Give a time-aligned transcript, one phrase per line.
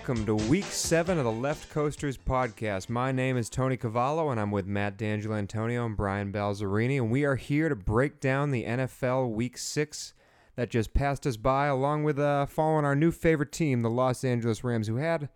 [0.00, 2.88] Welcome to week seven of the Left Coasters podcast.
[2.88, 7.10] My name is Tony Cavallo and I'm with Matt D'Angelo Antonio and Brian Balzerini, and
[7.10, 10.14] we are here to break down the NFL week six
[10.56, 14.24] that just passed us by, along with uh, following our new favorite team, the Los
[14.24, 15.28] Angeles Rams, who had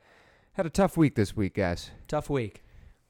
[0.54, 1.90] had a tough week this week, guys.
[2.08, 2.63] Tough week.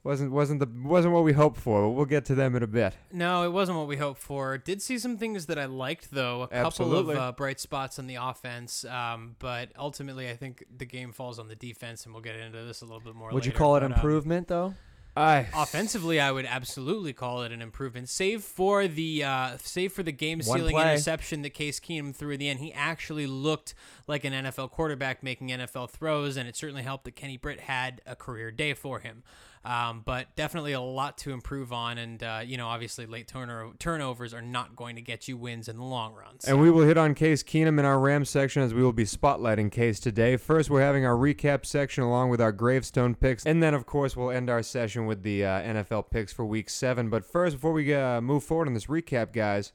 [0.05, 2.67] Wasn't wasn't the wasn't what we hoped for, but we'll get to them in a
[2.67, 2.95] bit.
[3.11, 4.57] No, it wasn't what we hoped for.
[4.57, 6.43] Did see some things that I liked, though.
[6.43, 7.15] A couple Absolutely.
[7.15, 11.39] of uh, bright spots on the offense, um, but ultimately, I think the game falls
[11.39, 13.31] on the defense, and we'll get into this a little bit more.
[13.31, 14.75] Would you call it but, um, improvement though?
[15.17, 18.09] I Offensively, I would absolutely call it an improvement.
[18.09, 22.49] Save for the uh, save for the game-sealing interception that Case Keenum threw at the
[22.49, 23.73] end, he actually looked
[24.07, 28.01] like an NFL quarterback making NFL throws, and it certainly helped that Kenny Britt had
[28.05, 29.23] a career day for him.
[29.65, 33.77] Um, but definitely a lot to improve on, and uh, you know, obviously, late turno-
[33.79, 36.39] turnovers are not going to get you wins in the long run.
[36.39, 38.93] So- And we will hit on Case Keenum in our Ram section as we will
[38.93, 40.37] be spotlighting Case today.
[40.37, 43.43] First, we're having our recap section along with our gravestone picks.
[43.45, 46.69] And then, of course, we'll end our session with the uh, NFL picks for week
[46.69, 47.09] seven.
[47.09, 49.71] But first, before we uh, move forward on this recap, guys,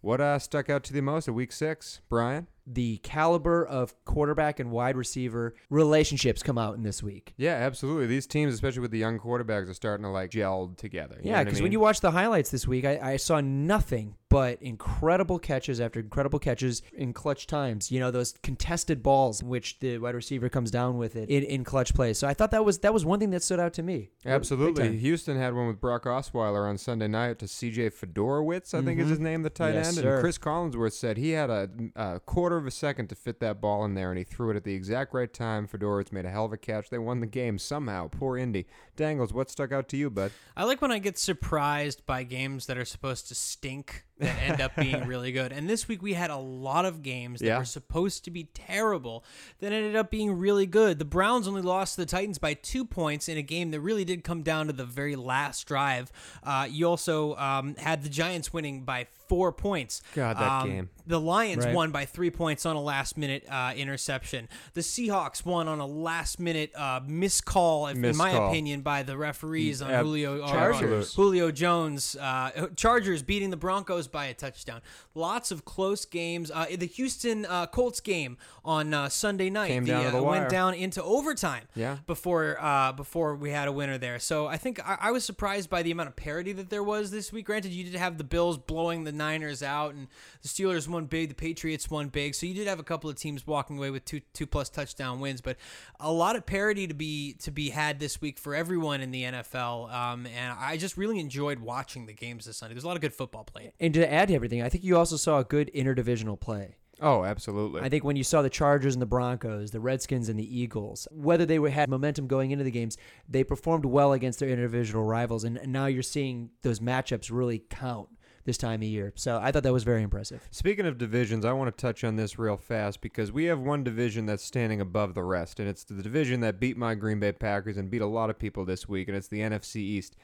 [0.00, 2.00] what uh, stuck out to you the most at week six?
[2.08, 2.48] Brian?
[2.70, 7.32] The caliber of quarterback and wide receiver relationships come out in this week.
[7.36, 8.06] Yeah, absolutely.
[8.06, 11.18] These teams, especially with the young quarterbacks, are starting to like gel together.
[11.22, 11.64] Yeah, what I because mean?
[11.64, 16.00] when you watch the highlights this week, I, I saw nothing but incredible catches after
[16.00, 17.90] incredible catches in clutch times.
[17.90, 21.42] You know those contested balls, in which the wide receiver comes down with it in,
[21.44, 22.18] in clutch plays.
[22.18, 24.10] So I thought that was that was one thing that stood out to me.
[24.26, 24.98] Absolutely.
[24.98, 29.08] Houston had one with Brock Osweiler on Sunday night to CJ Fiedorowicz, I think is
[29.08, 29.76] his name, the tight Mm-hmm.
[29.78, 29.96] Yes, end.
[29.98, 30.14] sir.
[30.14, 33.60] And Chris Collinsworth said he had a, a quarter of a second to fit that
[33.60, 35.66] ball in there, and he threw it at the exact right time.
[35.66, 36.90] Fiedorowicz made a hell of a catch.
[36.90, 38.08] They won the game somehow.
[38.08, 38.66] Poor Indy.
[38.96, 40.32] Dangles, what stuck out to you, bud?
[40.56, 44.60] I like when I get surprised by games that are supposed to stink that end
[44.60, 45.52] up being really good.
[45.52, 47.58] And this week we had a lot of games that Yeah.
[47.58, 49.24] were supposed to be terrible
[49.60, 50.98] that ended up being really good.
[50.98, 54.04] The Browns only lost to the Titans by two points in a game that really
[54.04, 56.10] did come down to the very last drive.
[56.42, 60.00] Uh, you also um, had the Giants winning by four points.
[60.14, 60.90] God, that Um, game.
[61.06, 61.74] The Lions Right.
[61.74, 64.48] won by three points on a last minute uh, interception.
[64.74, 68.48] The Seahawks won on a last minute uh, miscall, if, in my Miscall.
[68.50, 71.14] opinion, by the referees on Ab- Julio or- Chargers.
[71.14, 74.80] Julio Jones, uh, Chargers beating the Broncos by a touchdown.
[75.14, 76.50] Lots of close games.
[76.50, 80.22] Uh, the Houston uh, Colts game on uh, Sunday night Came down to the uh,
[80.22, 80.40] wire.
[80.40, 81.64] went down into overtime.
[81.74, 81.98] Yeah.
[82.06, 85.70] Before uh, before we had a winner there, so I think I, I was surprised
[85.70, 87.46] by the amount of parity that there was this week.
[87.46, 90.08] Granted, you did have the Bills blowing the Niners out, and
[90.42, 93.16] the Steelers won big, the Patriots won big, so you did have a couple of
[93.16, 95.40] teams walking away with two two plus touchdown wins.
[95.40, 95.56] But
[96.00, 99.22] a lot of parity to be to be had this week for everyone in the
[99.24, 102.74] NFL, um, and I just really enjoyed watching the games this Sunday.
[102.74, 103.72] There's a lot of good football played.
[103.80, 106.76] And to add to everything, I think you also saw a good interdivisional play.
[107.00, 107.82] Oh, absolutely.
[107.82, 111.06] I think when you saw the Chargers and the Broncos, the Redskins and the Eagles,
[111.12, 112.96] whether they were, had momentum going into the games,
[113.28, 118.08] they performed well against their individual rivals, and now you're seeing those matchups really count
[118.44, 119.12] this time of year.
[119.14, 120.48] So I thought that was very impressive.
[120.50, 123.84] Speaking of divisions, I want to touch on this real fast because we have one
[123.84, 127.32] division that's standing above the rest, and it's the division that beat my Green Bay
[127.32, 130.16] Packers and beat a lot of people this week, and it's the NFC East.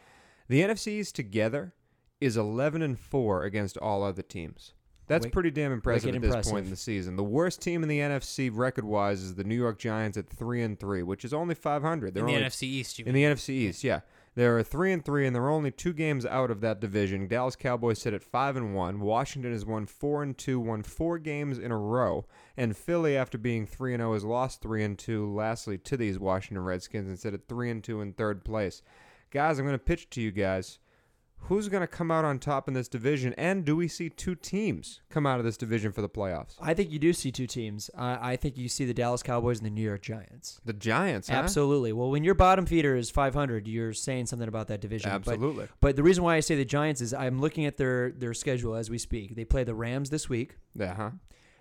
[0.49, 1.75] The NFC East together
[2.25, 4.73] is 11 and 4 against all other teams.
[5.07, 6.53] That's Wick- pretty damn impressive at this impressive.
[6.53, 7.17] point in the season.
[7.17, 10.81] The worst team in the NFC record-wise is the New York Giants at 3 and
[10.81, 12.15] 3, which is only 500.
[12.15, 13.29] They're in the only NFC East, you in mean.
[13.31, 14.01] the NFC East, yeah.
[14.37, 17.29] They're three and three, and they're only two games out of that division.
[17.29, 18.99] Dallas Cowboys sit at five and one.
[18.99, 23.39] Washington has won four and two, won four games in a row, and Philly, after
[23.39, 25.33] being three and zero, has lost three and two.
[25.33, 28.83] Lastly, to these Washington Redskins, and sit at three and two in third place.
[29.31, 30.81] Guys, I'm going to pitch to you guys.
[31.49, 34.35] Who's going to come out on top in this division, and do we see two
[34.35, 36.55] teams come out of this division for the playoffs?
[36.61, 37.91] I think you do see two teams.
[37.97, 40.61] I, I think you see the Dallas Cowboys and the New York Giants.
[40.65, 41.37] The Giants, huh?
[41.37, 41.93] Absolutely.
[41.93, 45.11] Well, when your bottom feeder is 500, you're saying something about that division.
[45.11, 45.69] But- Absolutely.
[45.81, 48.75] But, the reason why I say the Giants is I'm looking at their their schedule
[48.75, 49.37] as we speak.
[49.37, 50.57] They play the Rams this week.
[50.75, 51.11] Yeah, huh?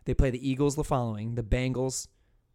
[0.06, 2.07] They play the Eagles the following, the Bengals,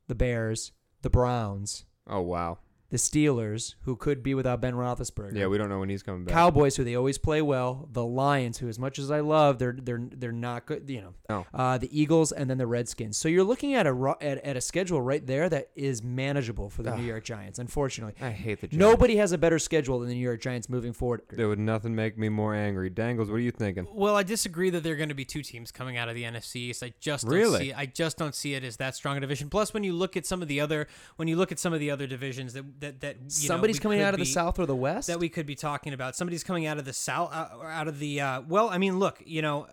[0.07, 0.73] the Bears,
[1.03, 2.59] the Browns, Oh wow.
[2.91, 5.35] The Steelers, who could be without Ben Roethlisberger.
[5.35, 6.33] Yeah, we don't know when he's coming back.
[6.35, 9.77] Cowboys, who they always play well, the Lions, who as much as I love, they're
[9.79, 10.89] they're they're not good.
[10.89, 11.47] You know, Oh.
[11.53, 13.17] uh, the Eagles, and then the Redskins.
[13.17, 16.83] So you're looking at a at, at a schedule right there that is manageable for
[16.83, 17.59] the New York Giants.
[17.59, 18.79] Unfortunately, I hate the Giants.
[18.81, 21.23] nobody has a better schedule than the New York Giants moving forward.
[21.31, 22.89] There would nothing make me more angry.
[22.91, 23.87] Dangles, what are you thinking?
[23.93, 26.23] Well, I disagree that there are going to be two teams coming out of the
[26.25, 26.83] NFC East.
[26.83, 27.59] I just don't Really?
[27.67, 27.73] see.
[27.75, 29.51] I just don't see it as that strong a division.
[29.51, 30.87] Plus, when you look at some of the other,
[31.17, 33.77] when you look at some of the other divisions that that that you know, Somebody's
[33.77, 35.09] we coming out of the South or the West.
[35.09, 36.17] that we could be talking about.
[36.17, 38.21] Somebody's coming out of the south, uh, or out of the.
[38.21, 39.67] Uh, well, I mean, look, you know.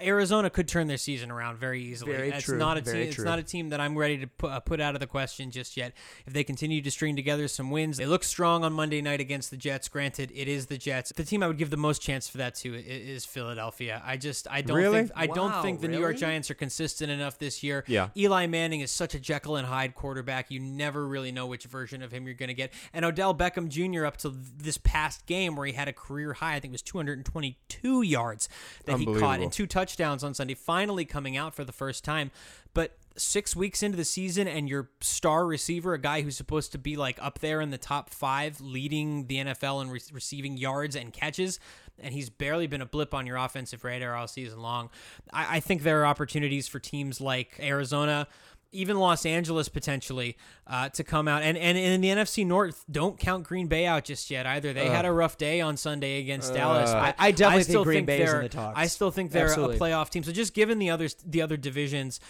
[0.00, 2.12] Arizona could turn their season around very easily.
[2.12, 3.08] Very it's true, not a very team.
[3.10, 5.50] It's not a team that I'm ready to put, uh, put out of the question
[5.50, 5.92] just yet.
[6.26, 9.50] If they continue to string together some wins, they look strong on Monday night against
[9.50, 9.88] the Jets.
[9.88, 11.12] Granted, it is the Jets.
[11.16, 14.00] The team I would give the most chance for that to i- is Philadelphia.
[14.04, 14.98] I just I don't Really?
[15.00, 16.16] think I don't think the New York?
[16.16, 17.84] Giants are consistent enough this year.
[17.88, 18.10] Yeah.
[18.16, 20.50] Eli Manning is such a Jekyll and Hyde quarterback.
[20.50, 22.72] You never really know which version of him you're going to get.
[22.92, 24.04] And Odell Beckham Jr.
[24.06, 26.82] up to this past game where he had a career high, I think it was
[26.82, 28.48] 222 yards
[28.84, 29.42] that he caught Unbelievable.
[29.44, 32.30] and two touchdowns on Sunday, finally coming out for the first time.
[32.74, 36.78] But six weeks into the season, and your star receiver, a guy who's supposed to
[36.78, 40.96] be like up there in the top five, leading the NFL in re- receiving yards
[40.96, 41.58] and catches,
[41.98, 44.90] and he's barely been a blip on your offensive radar all season long.
[45.32, 48.28] I, I think there are opportunities for teams like Arizona.
[48.70, 50.36] Even Los Angeles potentially
[50.66, 54.04] uh, to come out, and, and in the NFC North, don't count Green Bay out
[54.04, 54.74] just yet either.
[54.74, 56.90] They had a rough day on Sunday against Dallas.
[56.90, 58.78] Uh, but I- I definitely think still Green think Bay is in they're- the talks.
[58.78, 59.76] I still think they're Absolutely.
[59.76, 60.22] a playoff team.
[60.22, 62.20] So just given the others, the other divisions,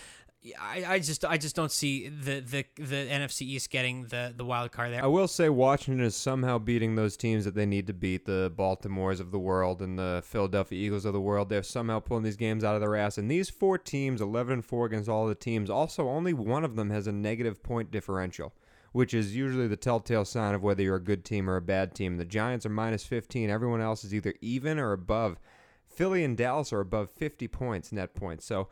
[0.60, 4.44] I, I just I just don't see the, the the NFC East getting the the
[4.44, 5.02] wild card there.
[5.02, 8.52] I will say Washington is somehow beating those teams that they need to beat, the
[8.56, 11.48] Baltimores of the world and the Philadelphia Eagles of the world.
[11.48, 13.18] They're somehow pulling these games out of their ass.
[13.18, 16.76] And these four teams, 11 and 4 against all the teams, also only one of
[16.76, 18.54] them has a negative point differential,
[18.92, 21.96] which is usually the telltale sign of whether you're a good team or a bad
[21.96, 22.16] team.
[22.16, 23.50] The Giants are minus 15.
[23.50, 25.40] Everyone else is either even or above.
[25.88, 28.46] Philly and Dallas are above 50 points, net points.
[28.46, 28.68] So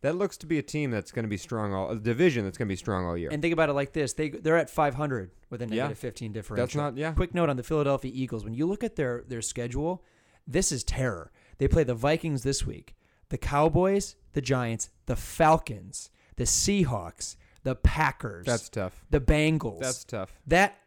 [0.00, 2.56] that looks to be a team that's going to be strong all a division that's
[2.58, 3.30] going to be strong all year.
[3.32, 5.82] And think about it like this: they they're at 500 with a Yeah.
[5.84, 6.64] negative 15 differential.
[6.66, 7.12] That's not yeah.
[7.12, 10.04] Quick note on the Philadelphia Eagles: when you look at their their schedule,
[10.46, 11.30] this is terror.
[11.58, 12.94] They play the Vikings this week,
[13.30, 17.34] the Cowboys, the Giants, the Falcons, the Seahawks,
[17.64, 19.04] the Packers, That's tough.
[19.10, 19.80] the Bengals.
[19.80, 20.32] That's tough.
[20.46, 20.78] that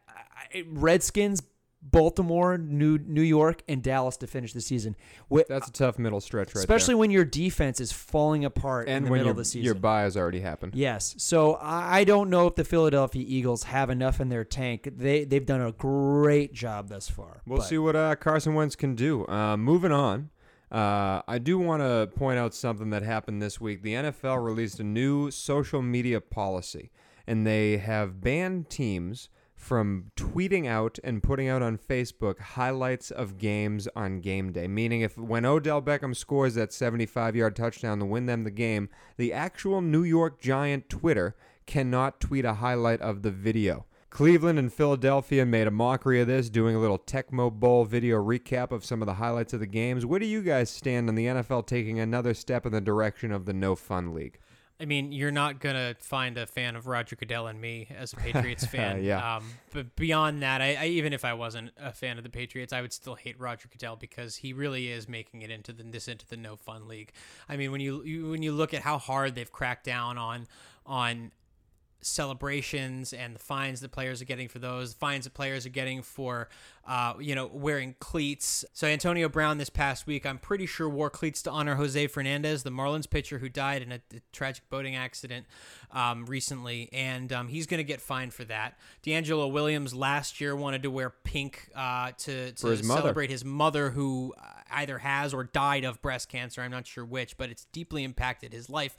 [0.68, 1.42] Redskins,
[1.84, 4.96] Baltimore, New New York, and Dallas to finish the season.
[5.34, 6.98] Wh- That's a tough middle stretch right especially there.
[7.00, 9.66] when your defense is falling apart in and the when middle of the season.
[9.66, 10.76] your bye has already happened.
[10.76, 11.16] Yes.
[11.18, 14.88] So I I don't know if the Philadelphia Eagles have enough in their tank.
[14.96, 17.42] They they've done a great job thus far.
[17.46, 19.26] We'll but- see what uh, Carson Wentz can do.
[19.28, 20.30] Uh, moving on,
[20.72, 23.82] uh, I do want to point out something that happened this week.
[23.82, 26.92] The NFL released a new social media policy,
[27.28, 29.30] and they have banned teams
[29.62, 34.68] from tweeting out and putting out on Facebook highlights of games on game day.
[34.68, 38.90] Meaning, if when Odell Beckham scores that 75 yard touchdown to win them the game,
[39.18, 41.36] the actual New York Giant Twitter
[41.68, 43.86] cannot tweet a highlight of the video.
[44.10, 48.72] Cleveland and Philadelphia made a mockery of this, doing a little Tecmo Bowl video recap
[48.72, 50.08] of some of the highlights of the games.
[50.08, 53.46] Where do you guys stand on the NFL taking another step in the direction of
[53.46, 54.40] the no fun league?
[54.82, 58.16] I mean, you're not gonna find a fan of Roger Goodell and me as a
[58.16, 59.04] Patriots fan.
[59.04, 59.38] Yeah.
[59.38, 62.74] Um, but beyond that, I, I even if I wasn't a fan of the Patriots,
[62.74, 66.08] I would still hate Roger Goodell because he really is making it into the this
[66.08, 67.12] into the no fun league.
[67.48, 70.48] I mean, when you, you when you look at how hard they've cracked down on
[70.86, 71.32] on
[72.02, 76.02] celebrations and the fines that players are getting for those, fines that players are getting
[76.02, 76.50] for,
[76.88, 78.66] uh, you know, wearing cleats.
[78.74, 82.64] So Antonio Brown this past week, I'm pretty sure wore cleats to honor Jose Fernandez,
[82.64, 85.46] the Marlins pitcher who died in a, a tragic boating accident
[85.92, 88.78] um, recently, and um, he's going to get fined for that.
[89.04, 93.02] DeAngelo Williams last year wanted to wear pink uh, to, to his mother.
[93.02, 96.62] celebrate his mother who uh, either has or died of breast cancer.
[96.62, 98.98] I'm not sure which, but it's deeply impacted his life.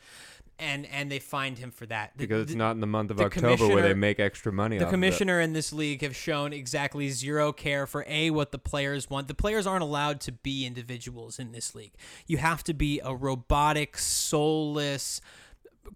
[0.62, 3.10] And, and they fined him for that The- Because it's the- not in the month
[3.10, 4.96] of the October where they make extra money the off of it.
[4.96, 9.26] commissioner in this league have shown exactly zero care for a what the players want.
[9.26, 11.92] The players aren't allowed to be individuals in this league.
[12.28, 15.20] You have to be a robotic, soulless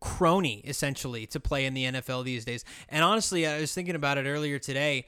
[0.00, 2.64] crony essentially to play in the NFL these days.
[2.88, 5.06] And honestly, I was thinking about it earlier today.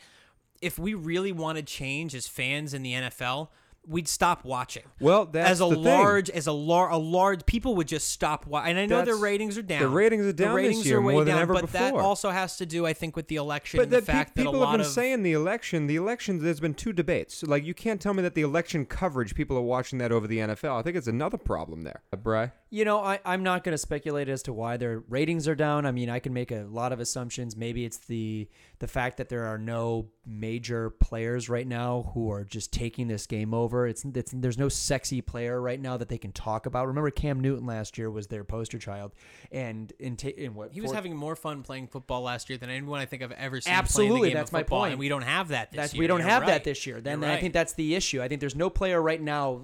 [0.62, 3.49] If we really wanted change as fans in the NFL,
[3.87, 5.82] we'd stop watching Well, that's as a the thing.
[5.85, 8.73] large as a lar- a large people would just stop watching.
[8.73, 9.80] and I know their ratings are down.
[9.80, 11.94] the ratings are The down this year are way more than down, ever but that
[11.94, 14.35] also has to do I think with the election But and the that pe- fact
[14.37, 16.42] that a people lot have been of saying the election, the election.
[16.42, 17.42] There's been two debates.
[17.42, 20.38] Like you can't tell me that the election coverage people are watching that over the
[20.38, 20.78] NFL.
[20.78, 22.02] I think it's another problem there.
[22.23, 25.55] Bry, You know, I, I'm not going to speculate as to why their ratings are
[25.55, 25.87] down.
[25.87, 27.57] I mean, I can make a lot of assumptions.
[27.57, 28.49] Maybe it's the
[28.79, 33.27] the fact that there are no major players right now who are just taking this
[33.27, 33.87] game over.
[33.87, 36.87] It's, it's there's no sexy player right now that they can talk about.
[36.87, 39.15] Remember, Cam Newton last year was their poster child,
[39.51, 42.59] and in, ta- in what he was four- having more fun playing football last year
[42.59, 43.73] than anyone I think I've ever seen.
[43.73, 44.93] Absolutely, playing the game that's my point.
[44.93, 46.01] And we don't have that this That's year.
[46.01, 46.49] we don't You're have right.
[46.49, 47.01] that this year.
[47.01, 47.41] Then You're I right.
[47.41, 48.21] think that's the issue.
[48.21, 49.63] I think there's no player right now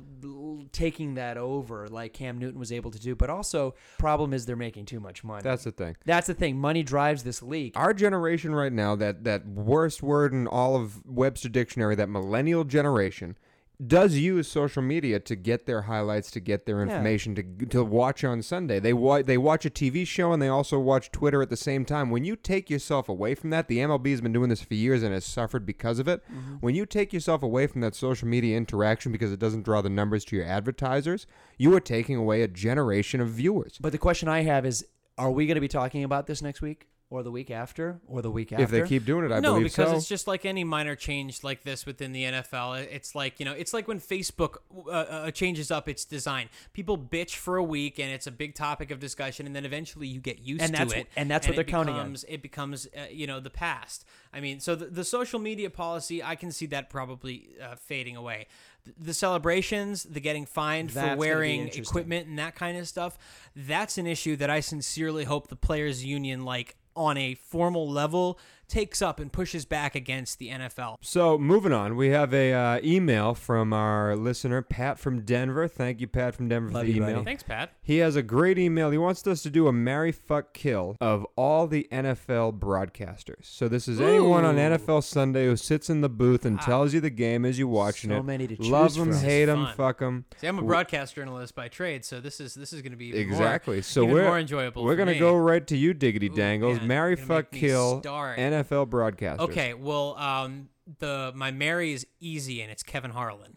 [0.72, 3.14] taking that over like Cam Newton was able to do.
[3.14, 5.42] But also, problem is they're making too much money.
[5.42, 5.96] that's the thing.
[6.04, 6.58] That's the thing.
[6.58, 7.72] Money drives this league.
[7.76, 12.64] Our generation right now, that that worst word in all of Webster Dictionary, that millennial
[12.64, 13.36] generation,
[13.84, 16.82] does use social media to get their highlights, to get their Yeah.
[16.84, 18.78] information, to to watch on Sunday.
[18.78, 21.84] They wa- they watch a TV show and they also watch Twitter at the same
[21.84, 22.10] time.
[22.10, 25.02] When you take yourself away from that, the MLB has been doing this for years
[25.02, 26.22] and has suffered because of it.
[26.32, 26.54] Mm-hmm.
[26.60, 29.90] When you take yourself away from that social media interaction because it doesn't draw the
[29.90, 31.26] numbers to your advertisers,
[31.58, 33.78] you are taking away a generation of viewers.
[33.80, 34.86] But the question I have is,
[35.18, 38.22] are we going to be talking about this next week, or the week after, or
[38.22, 38.64] the week after?
[38.64, 39.96] If they keep doing it, I believe so no, believe because so.
[39.96, 42.82] it's just like any minor change like this within the NFL.
[42.90, 44.56] It's like you know, it's like when Facebook
[44.86, 46.48] uh, uh, changes up its design.
[46.72, 50.08] People bitch for a week, and it's a big topic of discussion, and then eventually
[50.08, 52.16] you get used And to that's it, wh- and that's what they're counting on.
[52.28, 54.04] It becomes uh, you know the past.
[54.34, 58.16] I mean, so the, the social media policy, I can see that probably uh, fading
[58.16, 58.48] away.
[58.84, 63.16] The, the celebrations, the getting fined That's for wearing equipment and that kind of stuff,
[63.54, 68.38] that's an issue that I sincerely hope the players' union like on a formal level
[68.68, 70.96] takes up and pushes back against the NFL.
[71.02, 75.68] So moving on, we have a uh, email from our listener Pat from Denver.
[75.68, 77.12] Thank you, Pat from Denver, Love for the email.
[77.16, 77.24] buddy.
[77.24, 77.72] Thanks, Pat.
[77.82, 78.90] He has a great email.
[78.90, 83.44] He wants us to do a marry, fuck, kill of all the NFL broadcasters.
[83.44, 86.64] So this is anyone on NFL Sunday who sits in the booth and Ah.
[86.64, 88.22] tells you the game as you're watching So it.
[88.24, 89.20] many to choose Love them, from.
[89.20, 90.24] hate them, fuck them.
[90.40, 93.14] See, I'm a broadcast journalist by trade, so this is this is going to be
[93.16, 93.76] Exactly.
[93.76, 94.84] More, so we're more enjoyable.
[94.84, 96.80] we're gonna go right to you, Diggity Ooh, Dangles.
[96.80, 98.38] marry, fuck, kill start.
[98.38, 99.40] NFL broadcasters.
[99.40, 100.68] Okay, well, um,
[100.98, 103.56] the my Mary is easy, and it's Kevin Harlan.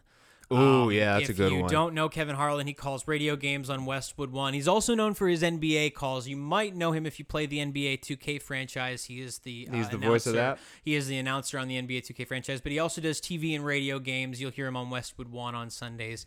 [0.50, 1.60] Oh Um, yeah, that's a good one.
[1.60, 4.54] if you don't know Kevin Harlan, he calls radio games on Westwood One.
[4.54, 6.26] He's also known for his NBA calls.
[6.26, 9.04] You might know him if you play the NBA 2K franchise.
[9.04, 10.58] He is the uh, He's the voice of that?
[10.82, 13.62] He is the announcer on the NBA 2K franchise, but he also does TV and
[13.62, 14.40] radio games.
[14.40, 16.24] You'll hear him on Westwood One on Sundays.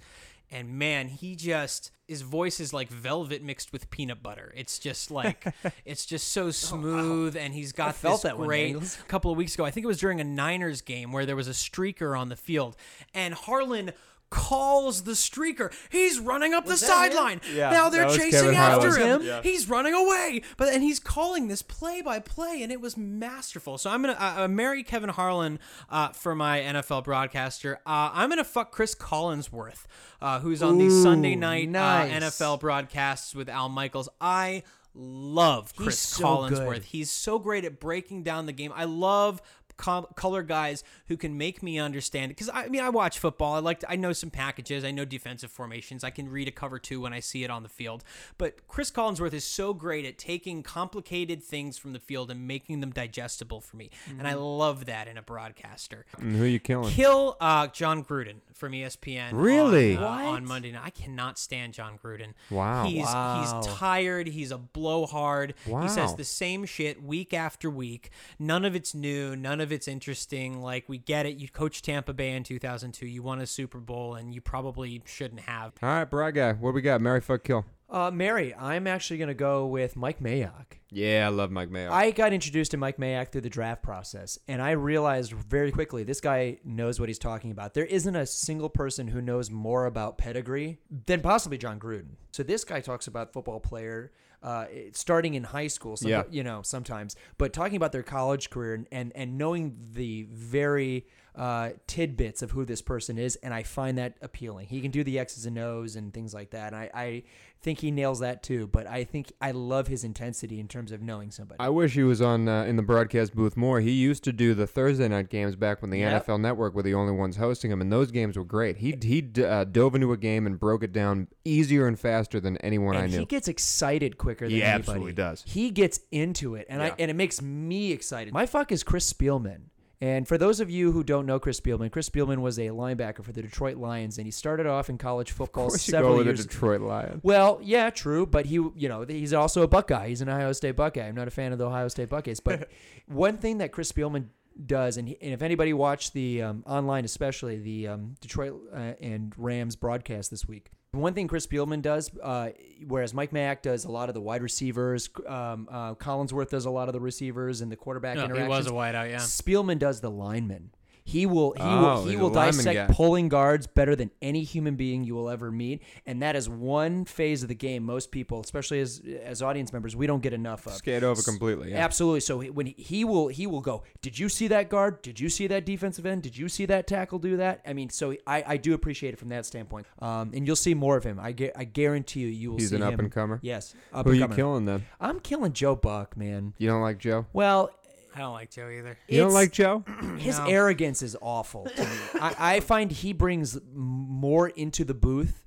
[0.52, 4.54] And man, he just his voice is like velvet mixed with peanut butter.
[4.56, 5.46] It's just like
[5.86, 9.00] it's just so oh, smooth, and he's got felt this that one, great Dangles.
[9.00, 9.64] a couple of weeks ago.
[9.64, 12.36] I think it was during a Niners game where there was a streaker on the
[12.36, 12.76] field,
[13.14, 13.94] and Harlan
[14.32, 15.72] calls the streaker.
[15.92, 17.42] He's running up the sideline.
[17.54, 19.22] Yeah, now they're chasing Kevin after Harlan.
[19.22, 19.28] him.
[19.28, 19.42] Yeah.
[19.44, 23.78] He's running away, but and he's calling this play by play, and it was masterful.
[23.78, 25.60] So I'm gonna uh, uh, marry Kevin Harlan
[25.90, 27.76] uh, for my NFL broadcaster.
[27.86, 29.86] Uh, I'm gonna fuck Chris Collinsworth,
[30.22, 32.12] uh, who's on these Ooh, Sunday night nice.
[32.24, 34.10] uh, NFL broadcasts with Al Michaels.
[34.20, 36.74] I love He's Chris so Collinsworth.
[36.74, 36.84] good.
[36.86, 38.74] He's so great at breaking down the game.
[38.76, 39.46] I love co-
[39.82, 43.56] color guys who can make me understand because I mean I watch football.
[43.56, 44.84] I like to, I know some packages.
[44.84, 46.04] I know defensive formations.
[46.04, 48.04] I can read a cover two when I see it on the field.
[48.38, 52.80] But Chris Collinsworth is so great at taking complicated things from the field and making
[52.82, 56.06] them digestible for me, and I love that in a broadcaster.
[56.18, 56.90] And who you killing?
[56.92, 59.30] Kill uh, Jon Gruden from ESPN.
[59.34, 59.98] Really?
[59.98, 60.26] On, uh, What?
[60.26, 60.84] on Monday night.
[60.86, 62.34] I cannot stand Jon Gruden.
[62.50, 62.86] Wow.
[62.86, 63.62] He's Wow.
[63.64, 64.28] he's tired.
[64.28, 65.54] He's a blowhard.
[65.66, 65.82] Wow.
[65.84, 68.10] He says the same shit week after week.
[68.40, 69.36] None of it's new.
[69.36, 70.62] None of it's interesting.
[70.62, 71.38] Like we get it.
[71.38, 73.06] You coached Tampa Bay in 2002.
[73.06, 75.74] You won a Super Bowl, and you probably shouldn't have.
[75.82, 76.54] All right, broad guy.
[76.54, 77.02] What we got?
[77.02, 77.66] Mary fuck, kill.
[77.92, 80.78] Uh, Mary, I'm actually going to go with Mike Mayock.
[80.92, 81.92] Yeah, I love Mike Mayock.
[81.92, 86.04] I got introduced to Mike Mayock through the draft process, and I realized very quickly
[86.04, 87.74] this guy knows what he's talking about.
[87.74, 92.16] There isn't a single person who knows more about pedigree than possibly Jon Gruden.
[92.32, 96.24] So this guy talks about football player uh, starting in high school, some, Yeah.
[96.30, 101.06] you know, sometimes, but talking about their college career and and, and knowing the very
[101.36, 104.68] uh, tidbits of who this person is, and I find that appealing.
[104.68, 107.24] He can do the X's and O's and things like that, and I, I
[107.62, 108.68] think he nails that too.
[108.68, 111.60] But I think I love his intensity in terms of knowing somebody.
[111.60, 113.80] I wish he was on uh, in the broadcast booth more.
[113.80, 116.26] He used to do the Thursday night games back when the Yep.
[116.26, 118.78] NFL Network were the only ones hosting them, and those games were great.
[118.78, 122.58] He he uh, dove into a game and broke it down easier and faster than
[122.58, 123.20] anyone I and knew.
[123.20, 124.80] he gets excited quicker than He anybody.
[124.82, 125.44] absolutely does.
[125.48, 128.34] He gets into it, and I and it makes me excited.
[128.34, 129.70] My fuck is Chris Spielman.
[130.02, 133.24] And for those of you who don't know Chris Spielman, Chris Spielman was a linebacker
[133.24, 136.18] for the Detroit Lions, and he started off in college football of course, you go
[136.18, 137.20] with years a Detroit Lion.
[137.22, 140.08] well, yeah, true, but he, you know, he's also a Buckeye.
[140.08, 141.08] He's an Ohio State Buckeye.
[141.08, 142.68] I'm not a fan of the Ohio State Buckeyes, but
[143.06, 144.30] one thing that Chris Spielman
[144.66, 148.94] does, and, he, and if anybody watched the um, online, especially the um, Detroit uh,
[149.00, 152.50] and Rams broadcast this week, one thing Chris Spielman does, uh,
[152.86, 156.70] whereas Mike Mack does a lot of the wide receivers, um, uh, Collinsworth does a
[156.70, 158.50] lot of the receivers and the quarterback No, he interactions.
[158.50, 159.10] was a wideout.
[159.10, 159.18] Yeah.
[159.18, 160.72] Spielman does the lineman.
[161.04, 162.94] He will he Oh, will he will dissect guy.
[162.94, 167.06] pulling guards better than any human being you will ever meet, and that is one
[167.06, 170.68] phase of the game most people, especially as as audience members, we don't get enough
[170.68, 170.74] of.
[170.74, 171.72] Skate over completely.
[171.72, 171.84] Yeah.
[171.84, 172.20] Absolutely.
[172.20, 175.02] So when he, he will he will go, did you see that guard?
[175.02, 176.22] Did you see that defensive end?
[176.24, 177.62] Did you see that tackle do that?
[177.66, 179.88] I mean, so I, I do appreciate it from that standpoint.
[180.00, 181.20] Um, and you'll see more of him.
[181.20, 182.94] I gu- I guarantee you, you will He's see an him.
[182.94, 183.40] up and comer.
[183.42, 184.36] Yes, up Who are and you comer.
[184.36, 184.86] killing then?
[185.00, 186.54] I'm killing Joe Buck, man.
[186.60, 187.26] You don't like Joe?
[187.34, 187.72] Well,
[188.16, 188.98] I don't like Joe either.
[189.08, 189.84] You don't It's- like Joe?
[190.18, 190.46] His No.
[190.46, 191.90] arrogance is awful to me.
[192.16, 195.46] I, I find he brings more into the booth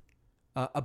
[0.55, 0.83] uh, a,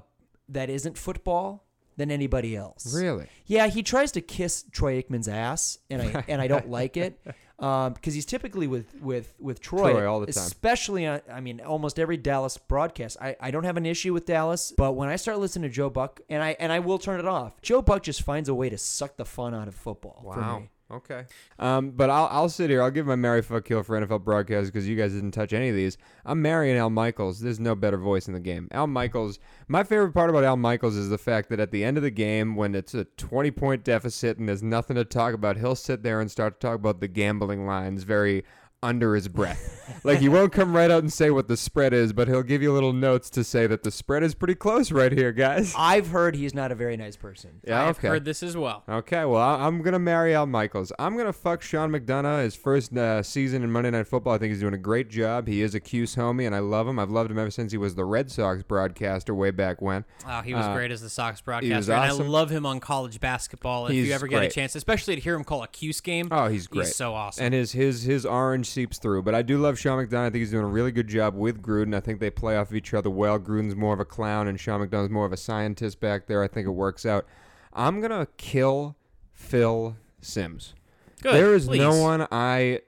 [0.49, 1.65] that isn't football
[1.97, 2.95] than anybody else.
[2.95, 3.27] Really?
[3.47, 7.21] Yeah, he tries to kiss Troy Aikman's ass, and I and I don't like it
[7.59, 10.45] because he's typically with with with Troy, Troy all the time.
[10.45, 11.21] especially on.
[11.31, 13.19] I mean, almost every Dallas broadcast.
[13.21, 15.91] I, I don't have an issue with Dallas, but when I start listening to Joe
[15.91, 17.61] Buck, and I and I will turn it off.
[17.61, 20.21] Joe Buck just finds a way to suck the fun out of football.
[20.23, 20.59] For Wow.
[20.61, 20.71] me.
[20.93, 21.25] Okay.
[21.59, 22.83] Um, but I'll I'll sit here.
[22.83, 25.69] I'll give my Mary fuck kill for NFL broadcast because you guys didn't touch any
[25.69, 25.97] of these.
[26.25, 27.41] I'm marrying Al Michaels.
[27.41, 28.69] There's no better voice in the game.
[28.73, 29.39] Al Michaels.
[29.69, 32.11] My favorite part about Al Michaels is the fact that at the end of the
[32.11, 36.03] game, when it's a 20 point deficit and there's nothing to talk about, he'll sit
[36.03, 38.45] there and start to talk about the gambling lines very
[38.83, 39.77] under his breath.
[40.05, 42.63] like he won't come right out and say what the spread is, but he'll give
[42.63, 45.75] you little notes to say that the spread is pretty close right here, guys.
[45.77, 47.61] I've heard he's not a very nice person.
[47.67, 47.83] Yeah.
[47.83, 48.09] I've okay.
[48.09, 48.85] heard this as well.
[48.89, 50.93] Okay, well, I- I'm going to marry Al Michaels.
[50.99, 54.35] I'm going to fuck Sean McDonough his first uh, season in Monday Night Football.
[54.35, 55.47] I think he's doing a great job.
[55.47, 56.99] He is a Cuse homie, and I love him.
[56.99, 60.05] I've loved him ever since he was the Red Sox broadcaster way back when.
[60.27, 62.29] Oh, he was Uh, great as the Sox was broadcaster, and I awesome.
[62.29, 63.87] love him on college basketball.
[63.87, 64.53] If He's you ever get great.
[64.53, 66.87] a chance, especially to hear him call a Cuse game, Oh, he's great.
[66.87, 67.45] he's so awesome.
[67.45, 69.23] And his his his orange seeps through.
[69.23, 70.27] But I do love Sean McDonough.
[70.27, 71.95] I think he's doing a really good job with Gruden.
[71.95, 73.39] I think they play off of each other well.
[73.39, 76.43] Gruden's more of a clown, and Sean McDonough's more of a scientist back there.
[76.43, 77.27] I think it works out.
[77.73, 78.97] I'm gonna kill
[79.33, 80.75] Phil Simms.
[81.23, 81.35] Good.
[81.35, 81.81] there is please.
[81.81, 82.81] no one I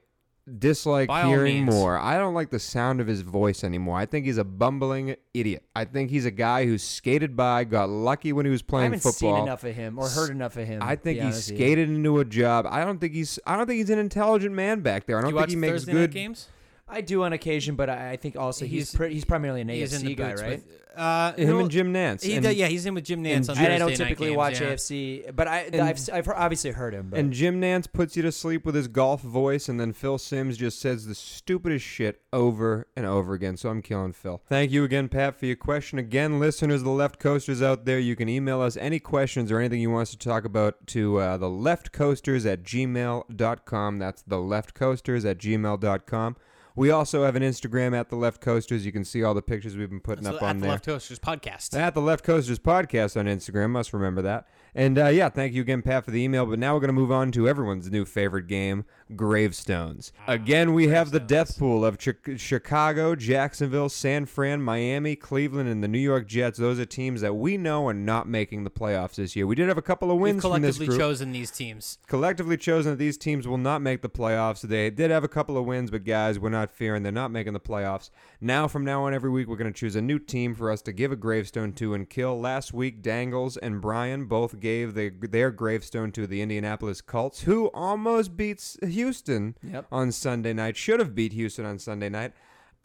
[0.59, 1.97] dislike By hearing more.
[1.97, 3.97] I don't like the sound of his voice anymore.
[3.97, 5.63] I think he's a bumbling idiot.
[5.75, 8.87] I think he's a guy who skated by, got lucky when he was playing.
[8.87, 9.35] I playing haven't football.
[9.37, 10.81] seen enough of him or heard enough of him.
[10.83, 11.65] I think he honest with you.
[11.65, 12.65] skated into a job.
[12.69, 13.39] I don't think he's.
[13.47, 15.17] I don't think he's an intelligent man back there.
[15.17, 16.11] I Do don't you think watch he makes Thursday night good.
[16.11, 16.47] games?
[16.87, 19.69] I do on occasion, but I, I think also he's He's- pre- he's primarily an
[19.69, 20.49] He's in the AFC guy, boots right?
[20.51, 22.21] with uh, Him no, and Jim Nantz.
[22.23, 24.27] He, and, does- yeah, he's in with Jim Nantz on and I don't night typically
[24.27, 24.73] games, watch yeah.
[24.73, 27.07] AFC, but I, And- I've, I've heard- obviously heard him.
[27.09, 30.19] But And Jim Nantz puts you to sleep with his golf voice, and then Phil
[30.19, 33.57] Simms just says the stupidest shit over and over again.
[33.57, 34.41] So I'm killing Phil.
[34.47, 35.97] Thank you again, Pat, for your question.
[35.97, 39.57] Again, listeners, of the left coasters out there, you can email us any questions or
[39.57, 43.99] anything you want us to talk about to uh, the left coasters at gmail.com.
[43.99, 46.35] That's the left coasters at gmail.com.
[46.75, 48.85] We also have an Instagram at the left coasters.
[48.85, 50.61] You can see all the pictures we've been putting That's up the- on at the
[50.61, 50.71] there.
[50.71, 51.77] Left Coasters podcast.
[51.77, 53.69] At the Left Coasters podcast on Instagram.
[53.69, 54.47] Must remember that.
[54.73, 56.47] And uh, yeah, thank you again, Pat, for the email.
[56.47, 60.11] But now we're going to move on to everyone's new favorite game, Gravestones.
[60.27, 65.69] Ah, Again, we have the death pool of Chi- Chicago, Jacksonville, San Fran, Miami, Cleveland,
[65.69, 66.57] and the New York Jets.
[66.59, 69.47] Those are teams that we know are not making the playoffs this year.
[69.47, 71.97] We did have a couple of wins We've from this collectively group chosen these teams.
[72.07, 74.61] collectively chosen that these teams will not make the playoffs.
[74.61, 77.53] They did have a couple of wins, but guys, we're not fearing they're not making
[77.53, 78.09] the playoffs.
[78.41, 80.81] Now, from now on, every week we're going to choose a new team for us
[80.83, 82.39] to give a gravestone to and kill.
[82.39, 87.67] Last week, Dangles and Brian both gave the, their gravestone to the Indianapolis Colts, who
[87.67, 89.02] almost beats Houston
[89.63, 89.87] Yep.
[89.91, 90.77] on Sunday night.
[90.77, 92.33] Should have beat Houston on Sunday night.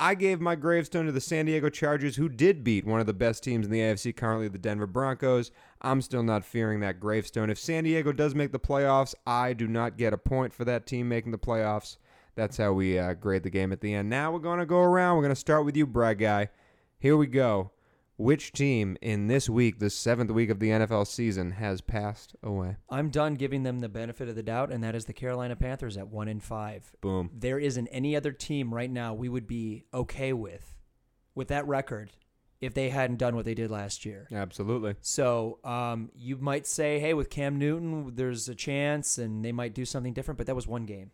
[0.01, 3.13] I gave my gravestone to the San Diego Chargers, who did beat one of the
[3.13, 5.51] best teams in the AFC, currently the Denver Broncos.
[5.83, 7.51] I'm still not fearing that gravestone.
[7.51, 10.87] If San Diego does make the playoffs, I do not get a point for that
[10.87, 11.97] team making the playoffs.
[12.37, 14.09] That's how we uh, grade the game at the end.
[14.09, 15.17] Now we're going to go around.
[15.17, 16.51] We're going to start with you, Brad Guy.
[17.01, 17.73] Here we go.
[18.19, 22.77] Which team in this week, the seventh week of the NFL season, has passed away?
[22.91, 25.97] I'm done giving them the benefit of the doubt, and that is the Carolina Panthers
[25.97, 26.91] at one in five.
[27.01, 27.31] Boom.
[27.33, 30.75] There isn't any other team right now we would be okay with,
[31.37, 32.11] with that record,
[32.61, 34.27] if they hadn't done what they did last year.
[34.33, 34.97] Absolutely.
[35.01, 39.75] So um, you might say, hey, with Cam Newton, there's a chance, and they might
[39.75, 40.39] do something different.
[40.39, 41.13] But that was one game.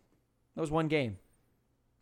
[0.55, 1.19] That was one game.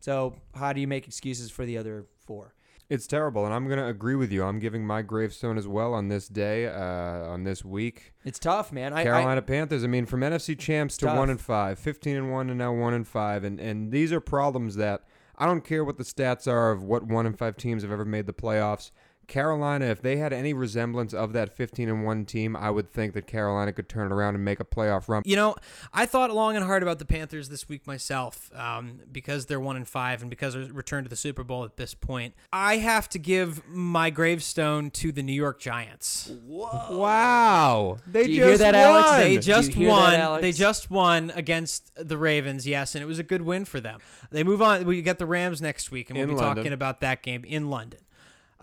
[0.00, 2.54] So how do you make excuses for the other four?
[2.90, 4.44] It's terrible, and I'm going to agree with you.
[4.44, 8.12] I'm giving my gravestone as well on this day, uh, on this week.
[8.24, 8.92] It's tough, man.
[8.92, 9.84] I, Carolina Panthers.
[9.84, 11.16] I mean, from NFC champs to Tough.
[11.16, 14.20] one and five, 15 and one, and now one and five, and and these are
[14.20, 15.04] problems that
[15.36, 18.04] I don't care what the stats are of what one and five teams have ever
[18.04, 18.90] made the playoffs.
[19.26, 23.14] Carolina, if they had any resemblance of that 15 and one team, I would think
[23.14, 25.22] that Carolina could turn it around and make a playoff run.
[25.24, 25.54] You know,
[25.92, 29.76] I thought long and hard about the Panthers this week myself um, because they're one
[29.76, 32.34] and five and because they're returned to the Super Bowl at this point.
[32.52, 36.30] I have to give my gravestone to the New York Giants.
[36.46, 36.98] Whoa.
[36.98, 39.08] Wow, they Do you just hear that, Alex?
[39.10, 39.20] won.
[39.20, 40.14] They you just hear that, won.
[40.14, 40.42] Alex?
[40.42, 44.00] they just won against the Ravens, yes, and it was a good win for them.
[44.30, 44.84] They move on.
[44.84, 46.56] We get the Rams next week, and we'll In be London.
[46.56, 48.00] talking about that game in London.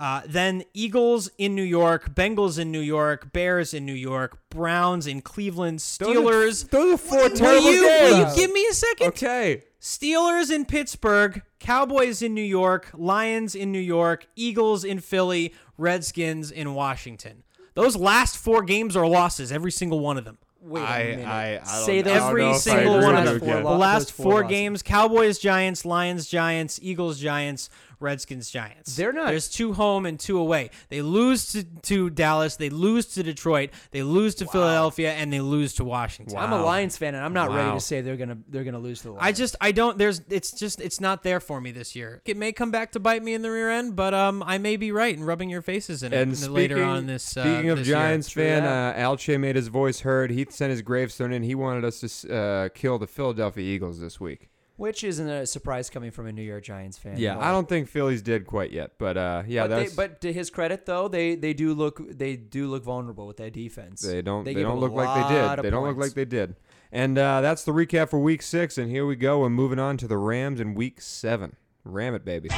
[0.02, 5.06] Uh, then Eagles in New York, Bengals in New York, Bears in New York, Browns
[5.06, 6.70] in Cleveland, Those are- Steelers.
[6.72, 9.08] Those are four Will terrible you, will you give me a second?
[9.10, 9.62] Okay.
[9.80, 16.50] Steelers in Pittsburgh, Cowboys in New York, Lions in New York, Eagles in Philly, Redskins
[16.50, 17.44] in Washington.
[17.76, 20.40] Those last four games are losses, every single one of them.
[20.64, 21.28] Wait a I- minute.
[21.28, 22.04] I- I don't Say know.
[22.04, 23.64] those I don't Every know single one of you them.
[23.64, 27.70] The last those four games: Cowboys, Giants, Lions, Giants, Eagles, Giants,
[28.02, 28.96] Redskins, Giants.
[28.96, 30.70] They're not- There's two home and two away.
[30.90, 32.56] They lose to, to Dallas.
[32.56, 33.70] They lose to Detroit.
[33.92, 36.38] They lose to Philadelphia, and they lose to Washington.
[36.38, 39.00] I'm a Lions fan, and I'm not ready to say they're gonna they're gonna lose
[39.00, 39.24] to the Lions.
[39.28, 42.22] I just I don't there's it's just it's not there for me this year.
[42.26, 44.78] It may come back to bite me in the rear end, but um I may
[44.78, 47.36] be right in rubbing your faces in it And in the- speaking, later on this
[47.38, 47.88] uh, speaking of this.
[47.88, 48.96] Giants True fan, that.
[48.96, 50.32] uh, Alche made his voice heard.
[50.32, 51.44] He sent his gravestone in.
[51.44, 54.50] He wanted us to uh, kill the Philadelphia Eagles this week.
[54.82, 57.16] Which isn't a surprise coming from a New York Giants fan.
[57.16, 60.34] Yeah, I don't think Philly's did quite yet, but uh, yeah, but, they, but to
[60.34, 64.02] his credit, though, they they do look they do look vulnerable with that defense.
[64.02, 65.64] they don't they they, don't look like they did.
[65.64, 66.56] They don't look like they did.
[66.92, 68.80] And uh, that's the recap for Week Six.
[68.80, 69.40] And here we go.
[69.42, 71.56] We're moving on to the Rams in Week Seven.
[71.84, 72.50] Ram it, baby.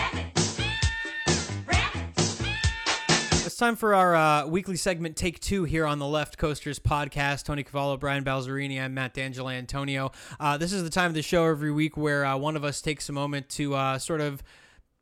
[3.53, 7.43] It's time for our uh, weekly segment, Take Two, here on the Left Coasters podcast.
[7.43, 10.11] Tony Cavallo, Brian Balzerini, I'm Matt D'Angelo Antonio.
[10.39, 12.81] Uh, this is the time of the show every week where uh, one of us
[12.81, 14.41] takes a moment to uh, sort of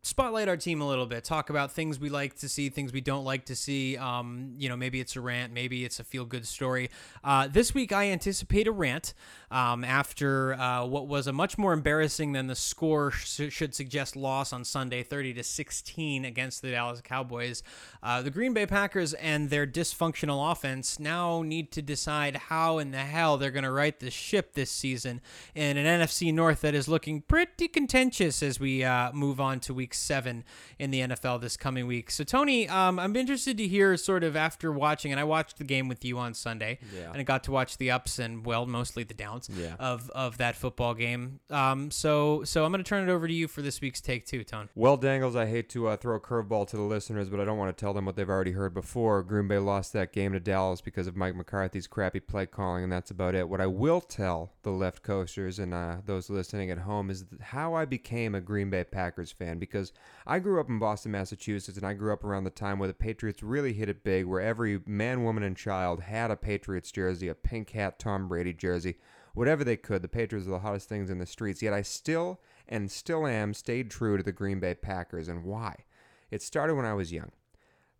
[0.03, 3.01] spotlight our team a little bit, talk about things we like to see, things we
[3.01, 3.97] don't like to see.
[3.97, 6.89] Um, you know, maybe it's a rant, maybe it's a feel good story.
[7.23, 9.13] Uh, this week, I anticipate a rant
[9.51, 14.15] um, after uh, what was a much more embarrassing than the score sh- should suggest
[14.15, 17.61] loss on Sunday, 30 to 16 against the Dallas Cowboys.
[18.01, 22.89] Uh, the Green Bay Packers and their dysfunctional offense now need to decide how in
[22.89, 25.21] the hell they're going to right the ship this season
[25.53, 29.75] in an NFC North that is looking pretty contentious as we uh, move on to
[29.75, 30.43] week seven
[30.79, 32.11] in the NFL this coming week.
[32.11, 35.63] So, Tony, um, I'm interested to hear sort of after watching, and I watched the
[35.63, 37.09] game with you on Sunday, Yeah.
[37.11, 39.75] and I got to watch the ups and, well, mostly the downs Yeah.
[39.79, 41.39] of, of that football game.
[41.49, 44.25] Um, so, so I'm going to turn it over to you for this week's take
[44.25, 44.69] two, Tone.
[44.75, 47.57] Well, Dangles, I hate to uh, throw a curveball to the listeners, but I don't
[47.57, 49.23] want to tell them what they've already heard before.
[49.23, 52.91] Green Bay lost that game to Dallas because of Mike McCarthy's crappy play calling, and
[52.91, 53.49] that's about it.
[53.49, 57.73] What I will tell the left coasters and uh, those listening at home is how
[57.73, 59.80] I became a Green Bay Packers fan because
[60.27, 62.93] I grew up in Boston, Massachusetts, and I grew up around the time where the
[62.93, 67.27] Patriots really hit it big, where every man, woman, and child had a Patriots jersey,
[67.27, 68.97] a pink hat Tom Brady jersey
[69.33, 70.01] whatever they could.
[70.01, 71.61] The Patriots were the hottest things in the streets.
[71.61, 75.27] Yet I still and still am stayed true to the Green Bay Packers.
[75.27, 75.85] And why?
[76.29, 77.31] It started when I was young.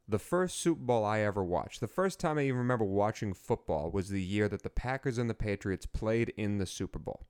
[0.08, 3.92] The first Super Bowl I ever watched, the first time I even remember watching football,
[3.92, 7.28] was the year that the Packers and the Patriots played in the Super Bowl.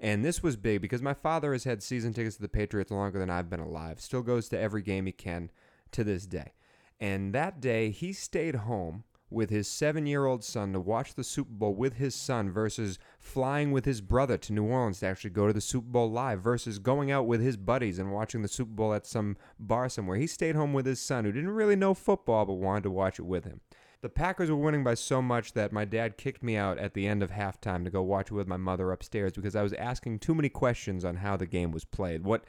[0.00, 3.18] And this was big because my father has had season tickets to the Patriots longer
[3.18, 4.00] than I've been alive.
[4.00, 5.50] Still goes to every game he can
[5.92, 6.54] to this day.
[6.98, 11.24] And that day, he stayed home with his seven year old son to watch the
[11.24, 15.30] Super Bowl with his son versus flying with his brother to New Orleans to actually
[15.30, 18.48] go to the Super Bowl live versus going out with his buddies and watching the
[18.48, 20.16] Super Bowl at some bar somewhere.
[20.16, 23.18] He stayed home with his son who didn't really know football but wanted to watch
[23.18, 23.60] it with him.
[24.02, 27.06] The Packers were winning by so much that my dad kicked me out at the
[27.06, 30.20] end of halftime to go watch it with my mother upstairs because I was asking
[30.20, 32.24] too many questions on how the game was played.
[32.24, 32.44] What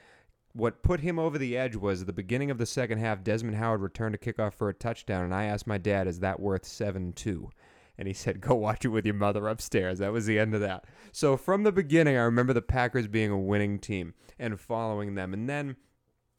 [0.53, 3.57] what put him over the edge was at the beginning of the second half, Desmond
[3.57, 6.65] Howard returned a kickoff for a touchdown, and I asked my dad, Is that worth
[6.65, 7.49] 7 2?
[7.97, 9.99] And he said, Go watch it with your mother upstairs.
[9.99, 10.85] That was the end of that.
[11.11, 15.33] So from the beginning, I remember the Packers being a winning team and following them.
[15.33, 15.75] And then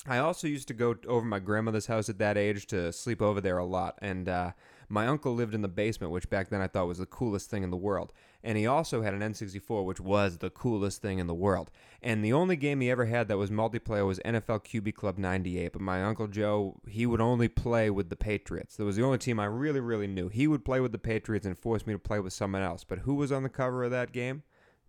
[0.07, 3.41] I also used to go over my grandmother's house at that age to sleep over
[3.41, 3.99] there a lot.
[4.03, 4.53] And uh,
[4.93, 7.63] my uncle lived in the basement, which back then I thought was the coolest thing
[7.63, 8.13] in the world.
[8.45, 11.71] And he also had an N64, which was the coolest thing in the world.
[12.03, 15.73] And the only game he ever had that was multiplayer was NFL QB Club 98.
[15.73, 18.77] But my Uncle Joe, he would only play with the Patriots.
[18.77, 20.29] That was the only team I really, really knew.
[20.29, 22.85] He would play with the Patriots and force me to play with someone else.
[22.85, 24.43] But who was on the cover of that game?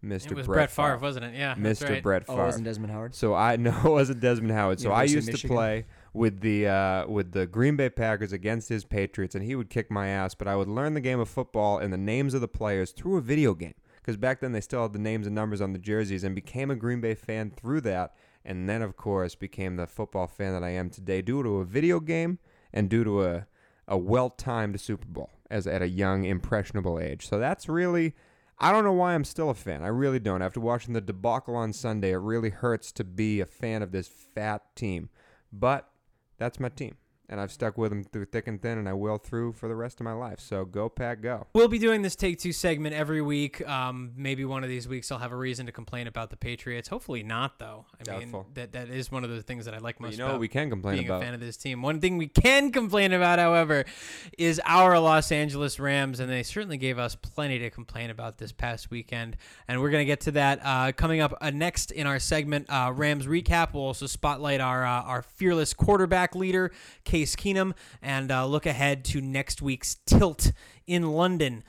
[0.04, 0.32] Mr.
[0.32, 1.36] It was Brett, Brett Favre, wasn't it?
[1.36, 1.90] Yeah, Mr.
[1.90, 2.04] right.
[2.04, 2.42] Brett Oh, Favre.
[2.42, 3.16] it wasn't Desmond Howard.
[3.16, 4.82] So I no, it wasn't Desmond Howard.
[4.82, 8.32] So I University of used to play with the uh, with the Green Bay Packers
[8.32, 10.36] against his Patriots, and he would kick my ass.
[10.36, 13.18] But I would learn the game of football and the names of the players through
[13.18, 13.74] a video game
[14.04, 16.70] because back then they still had the names and numbers on the jerseys, and became
[16.70, 18.14] a Green Bay fan through that.
[18.46, 21.66] And then, of course, became the football fan that I am today due to a
[21.66, 22.40] video game
[22.74, 23.48] and due to a
[23.88, 27.28] a well timed Super Bowl as at a young impressionable age.
[27.28, 28.14] So that's really
[28.60, 29.84] I don't know why I'm still a fan.
[29.84, 30.42] I really don't.
[30.42, 34.08] After watching the debacle on Sunday, it really hurts to be a fan of this
[34.08, 35.10] fat team.
[35.52, 35.90] But
[36.38, 36.96] that's my team.
[37.30, 39.76] And I've stuck with them through thick and thin, and I will through for the
[39.76, 40.40] rest of my life.
[40.40, 41.48] So go, Pack, go.
[41.54, 43.66] We'll be doing this Take Two segment every week.
[43.68, 46.90] Um, maybe one of these weeks I'll have a reason to complain about the Patriots.
[46.90, 47.86] Hopefully not, though.
[48.00, 48.44] I Doubtful.
[48.44, 50.34] mean, that that is one of the things that I like most you know about
[50.34, 51.22] what we can complain being about?
[51.22, 51.82] a fan of this team.
[51.82, 53.86] One thing we can complain about, however,
[54.38, 58.52] is our Los Angeles Rams, and they certainly gave us plenty to complain about this
[58.52, 59.38] past weekend.
[59.68, 62.70] And we're going to get to that uh, coming up uh, next in our segment,
[62.70, 63.74] uh, Rams recap.
[63.74, 66.72] We'll also spotlight our uh, our fearless quarterback leader,
[67.14, 70.52] Case Keenum, and uh, look ahead to next week's tilt
[70.88, 71.64] in London.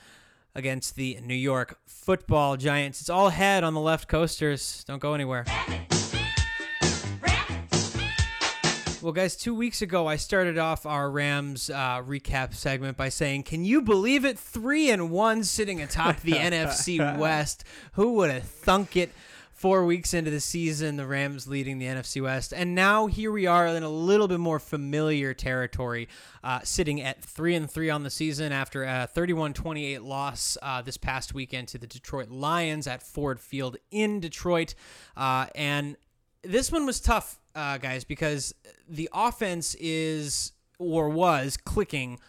[0.55, 2.99] against the New York Football Giants.
[2.99, 4.83] It's all head on the left coasters.
[4.87, 5.45] Don't go anywhere.
[9.03, 13.43] Well, guys, two weeks ago I started off our Rams uh, recap segment by saying,
[13.43, 14.39] "Can you believe it?
[14.39, 17.63] Three and one, sitting atop the NFC West.
[17.91, 19.11] Who would have thunk it?"
[19.55, 23.47] Four weeks into the season, the Rams leading the NFC West, and now here we
[23.47, 26.09] are in a little bit more familiar territory,
[26.43, 30.97] uh, sitting at three and three on the season after a 31-28 loss uh, this
[30.97, 34.75] past weekend to the Detroit Lions at Ford Field in Detroit,
[35.15, 35.95] uh, and
[36.43, 38.53] this one was tough, uh, guys, because
[38.89, 42.19] the offense is or was clicking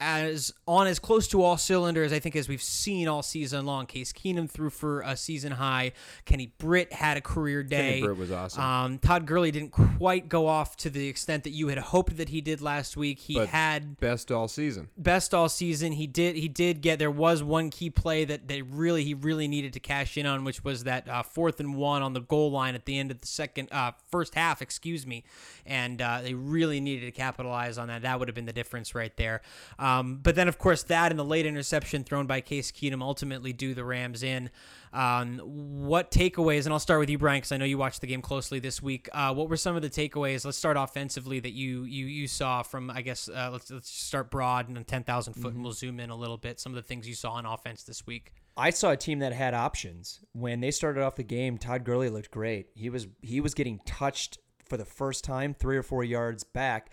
[0.00, 3.84] as on as close to all cylinders, I think, as we've seen all season long.
[3.86, 5.92] Case Keenum threw for a season high.
[6.24, 8.00] Kenny Britt had a career day.
[8.00, 8.62] Kenny Britt was awesome.
[8.62, 12.30] Um, Todd Gurley didn't quite go off to the extent that you had hoped that
[12.30, 13.18] he did last week.
[13.18, 14.88] He But had Best all season.
[14.96, 15.92] best all season.
[15.92, 19.48] He did he did get there was one key play that they really he really
[19.48, 22.50] needed to cash in on, which was that uh, fourth and one on the goal
[22.50, 25.24] line at the end of the second uh, first half, excuse me,
[25.66, 28.02] and uh, they really needed to capitalize on that.
[28.02, 29.42] That would have been the difference right there.
[29.78, 29.89] Um,
[30.22, 33.74] but then of course that and the late interception thrown by Case Keenum ultimately do
[33.74, 34.50] the Rams in.
[34.92, 36.64] Um, what takeaways?
[36.64, 38.82] And I'll start with you, Brian, because I know you watched the game closely this
[38.82, 39.08] week.
[39.12, 40.44] Uh, what were some of the takeaways?
[40.44, 42.90] Let's start offensively that you you you saw from.
[42.90, 46.10] I guess uh, let's let's start broad and ten thousand foot, and we'll zoom in
[46.10, 46.58] a little bit.
[46.60, 48.32] Some of the things you saw on offense this week.
[48.56, 50.20] I saw a team that had options.
[50.32, 52.66] When they started off the game, Todd Gurley looked great.
[52.74, 54.38] He was he was getting touched
[54.70, 56.90] for the first time, three or four yards back.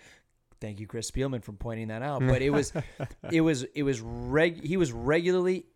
[0.60, 2.22] Thank you, Chris Spielman, for pointing that out.
[2.22, 2.28] Mm.
[2.28, 2.72] But it was,
[3.32, 4.64] it was, it was reg.
[4.64, 5.66] He was regularly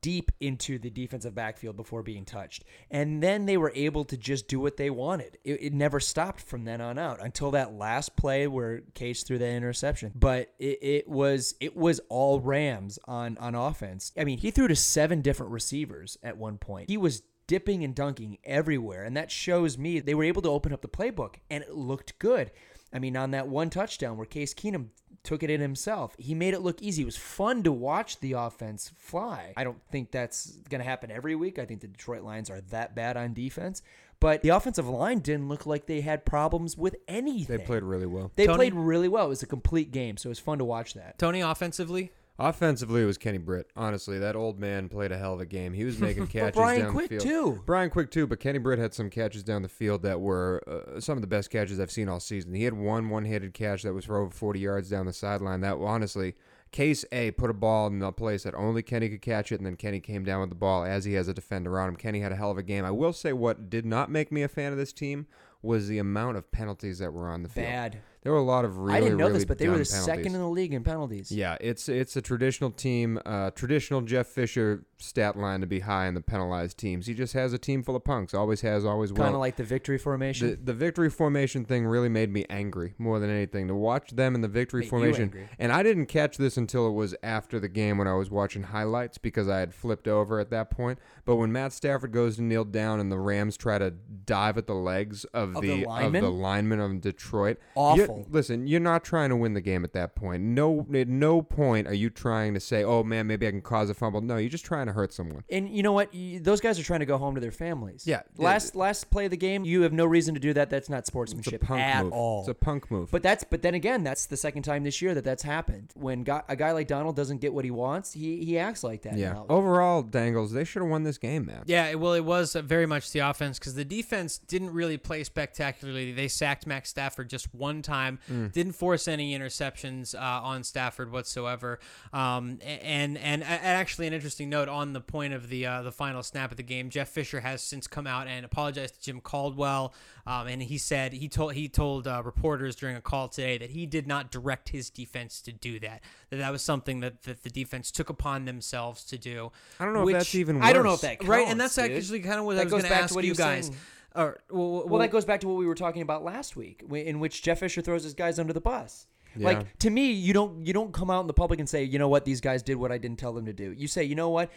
[0.00, 4.48] deep into the defensive backfield before being touched, and then they were able to just
[4.48, 5.38] do what they wanted.
[5.44, 9.38] It, it never stopped from then on out until that last play where Case threw
[9.38, 10.12] that interception.
[10.14, 14.12] But it, it was it was all Rams on on offense.
[14.16, 16.90] I mean, he threw to seven different receivers at one point.
[16.90, 20.72] He was dipping and dunking everywhere, and that shows me they were able to open
[20.72, 22.50] up the playbook, and it looked good.
[22.92, 24.88] I mean, on that one touchdown where Case Keenum
[25.22, 27.02] took it in himself, he made it look easy.
[27.02, 29.52] It was fun to watch the offense fly.
[29.56, 31.58] I don't think that's going to happen every week.
[31.58, 33.82] I think the Detroit Lions are that bad on defense.
[34.20, 37.56] But the offensive line didn't look like they had problems with anything.
[37.58, 38.30] They played really well.
[38.36, 38.56] They Tony?
[38.56, 39.26] played really well.
[39.26, 41.18] It was a complete game, so it was fun to watch that.
[41.18, 43.68] Tony, offensively, Offensively, it was Kenny Britt.
[43.76, 45.72] Honestly, that old man played a hell of a game.
[45.74, 47.56] He was making catches Brian down Quick, the field.
[47.56, 47.62] too.
[47.66, 51.00] Brian Quick too, but Kenny Britt had some catches down the field that were uh,
[51.00, 52.54] some of the best catches I've seen all season.
[52.54, 55.60] He had one one-handed catch that was for over 40 yards down the sideline.
[55.60, 56.34] That honestly,
[56.72, 59.66] Case A put a ball in the place that only Kenny could catch it, and
[59.66, 61.96] then Kenny came down with the ball as he has a defender on him.
[61.96, 62.84] Kenny had a hell of a game.
[62.84, 65.26] I will say what did not make me a fan of this team
[65.62, 67.66] was the amount of penalties that were on the field.
[67.66, 67.98] Bad.
[68.22, 69.84] There were a lot of really, I didn't know really this, but they were the
[69.84, 71.32] second in the league in penalties.
[71.32, 76.06] Yeah, it's it's a traditional team, uh, traditional Jeff Fisher stat line to be high
[76.06, 77.08] in the penalized teams.
[77.08, 78.32] He just has a team full of punks.
[78.32, 79.24] Always has, always will.
[79.24, 80.50] Kind of like the victory formation.
[80.50, 84.36] the, the victory formation thing really made me angry more than anything to watch them
[84.36, 85.22] in the victory Made you formation.
[85.24, 85.48] angry.
[85.58, 88.62] And I didn't catch this until it was after the game when I was watching
[88.62, 91.00] highlights because I had flipped over at that point.
[91.24, 94.68] But when Matt Stafford goes to kneel down and the Rams try to dive at
[94.68, 96.22] the legs of, Of the, the of lineman?
[96.22, 98.18] the lineman of Detroit, Awful.
[98.18, 100.42] you- listen, you're not trying to win the game at that point.
[100.42, 103.90] No, at no point are you trying to say, "Oh man, maybe I can cause
[103.90, 105.44] a fumble." No, you're just trying to hurt someone.
[105.50, 106.10] And you know what?
[106.40, 108.06] Those guys are trying to go home to their families.
[108.06, 108.22] Yeah.
[108.36, 110.70] Last last play of the game, you have no reason to do that.
[110.70, 112.12] That's not It's a sportsmanship punk at move.
[112.12, 112.40] all.
[112.40, 113.10] It's a punk move.
[113.10, 115.92] but that's but then again, that's the second time this year that that's happened.
[115.94, 119.02] When guy, a guy like Donald doesn't get what he wants, he he acts like
[119.02, 119.16] that.
[119.16, 119.32] yeah.
[119.32, 119.46] now.
[119.48, 121.62] Overall, Dangles, they should have won this game, man.
[121.66, 125.24] Yeah, well, it was uh, very much the offense because the defense didn't really play
[125.42, 126.12] spectacularly.
[126.12, 128.18] They sacked Max Stafford just one time,
[128.52, 131.80] didn't force any interceptions uh, on Stafford whatsoever.
[132.12, 135.90] Um, and, and and actually, an interesting note on the point of the uh, the
[135.92, 139.20] final snap of the game, Jeff Fisher has since come out and apologized to Jim
[139.20, 139.94] Caldwell,
[140.26, 143.70] um, and he said he told he told uh, reporters during a call today that
[143.70, 146.02] he did not direct his defense to do that.
[146.30, 149.50] That that was something that, that the defense took upon themselves to do.
[149.80, 150.56] I don't know which- if that's even.
[150.56, 150.64] Worse.
[150.66, 151.90] I don't know if that right, and that's dude.
[151.92, 153.34] actually kind of what That I was goes going to back to ask what you
[153.34, 153.66] guys.
[153.66, 153.76] saying.
[154.14, 157.20] Or, well, Well, that goes back to what we were talking about last week, in
[157.20, 159.06] which Jeff Fisher throws his guys under the bus.
[159.36, 159.46] Yeah.
[159.46, 161.98] Like to me, you don't you don't come out in the public and say, you
[161.98, 163.72] know what, these guys did what I didn't tell them to do.
[163.72, 164.50] You say, you know what,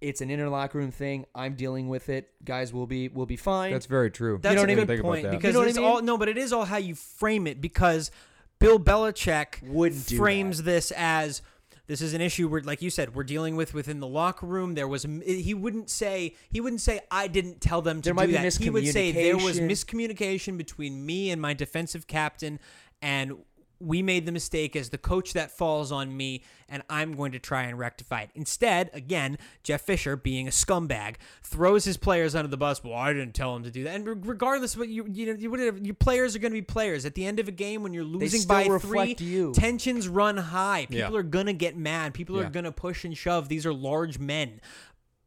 [0.00, 1.26] it's an inner locker room thing.
[1.34, 2.30] I'm dealing with it.
[2.44, 3.72] Guys will be will be fine.
[3.72, 4.38] That's very true.
[4.40, 5.02] that's know a good?
[5.02, 5.32] Point that.
[5.32, 5.86] because You know what I it's mean?
[5.86, 8.10] all no, but it is all how you frame it because
[8.58, 11.42] Bill Belichick Wouldn't do frames this as
[11.86, 14.74] this is an issue where, like you said, we're dealing with within the locker room.
[14.74, 18.32] There was he wouldn't say he wouldn't say I didn't tell them to There do
[18.32, 18.54] that.
[18.56, 22.58] He would say there was miscommunication between me and my defensive captain,
[23.00, 23.36] and
[23.78, 27.38] we made the mistake as the coach that falls on me, and I'm going to
[27.38, 28.30] try and rectify it.
[28.34, 32.82] Instead, again, Jeff Fisher, being a scumbag, throws his players under the bus.
[32.82, 33.94] Well, I didn't tell him to do that.
[33.96, 36.62] And regardless of what you, you know, you, whatever, your players are going to be
[36.62, 37.04] players.
[37.04, 39.52] At the end of a game, when you're losing by three, you.
[39.52, 40.86] tensions run high.
[40.88, 41.18] People Yeah.
[41.18, 42.14] are going to get mad.
[42.14, 42.46] People Yeah.
[42.46, 43.48] are going to push and shove.
[43.48, 44.60] These are large men.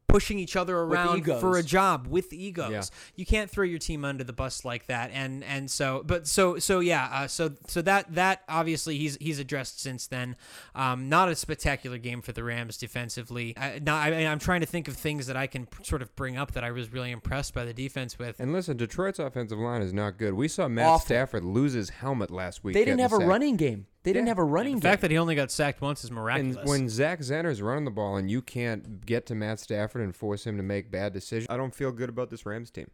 [0.10, 2.72] Pushing each other around for a job with egos.
[2.72, 2.84] Yeah.
[3.16, 5.12] You can't throw your team under the bus like that.
[5.14, 7.10] And and so, but so so yeah.
[7.12, 10.36] Uh, so so that that obviously he's he's addressed since then.
[10.76, 13.56] Um, not a spectacular game for the Rams defensively.
[13.58, 16.16] I, not, I mean, I'm trying to think of things that I can sort of
[16.16, 18.40] bring up that I was really impressed by the defense with.
[18.40, 20.34] And listen, Detroit's offensive line is not good.
[20.34, 21.06] We saw Matt Awful.
[21.06, 22.74] Stafford lose his helmet last week.
[22.74, 23.28] They didn't have a sacked.
[23.28, 23.86] running game.
[24.04, 24.32] They didn't Yeah.
[24.32, 24.82] have a running back.
[24.82, 24.92] The game.
[24.92, 26.58] fact that he only got sacked once is miraculous.
[26.58, 30.16] And when Zach Zenner's running the ball and you can't get to Matt Stafford and
[30.16, 32.90] force him to make bad decisions, I don't feel good about this Rams team.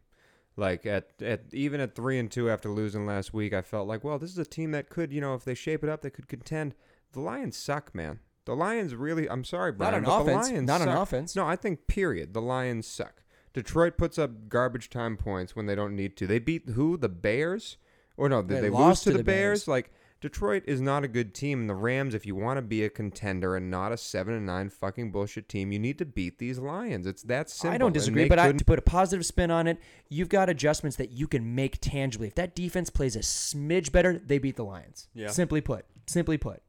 [0.58, 4.04] Like at, at even at three and two after losing last week, I felt like,
[4.04, 6.10] well, this is a team that could, you know, if they shape it up, they
[6.10, 6.76] could contend.
[7.12, 8.20] The Lions suck, man.
[8.46, 9.30] The Lions really.
[9.30, 10.48] I'm sorry, Brian, on but offense.
[10.48, 10.98] The Lions Not on suck.
[11.04, 11.36] offense.
[11.36, 12.34] No, I think period.
[12.34, 13.24] The Lions suck.
[13.54, 16.28] Detroit puts up garbage time points when they don't need to.
[16.28, 16.98] They beat who?
[16.98, 17.78] The Bears?
[18.18, 19.62] Or no, did They they, lose lost to, to the the Bears?
[19.62, 19.68] Bears.
[19.68, 19.92] Like
[20.26, 21.62] Detroit is not a good team.
[21.62, 24.44] And the Rams, if you want to be a contender and not a seven and
[24.44, 27.06] nine fucking bullshit team, you need to beat these Lions.
[27.06, 27.76] It's that simple.
[27.76, 29.78] I don't disagree, but I, couldn't- to put a positive spin on it,
[30.10, 32.26] you've got adjustments that you can make tangibly.
[32.28, 35.08] If that defense plays a smidge better, they beat the Lions.
[35.14, 35.28] Yeah.
[35.28, 35.86] Simply put.
[36.08, 36.64] Simply put.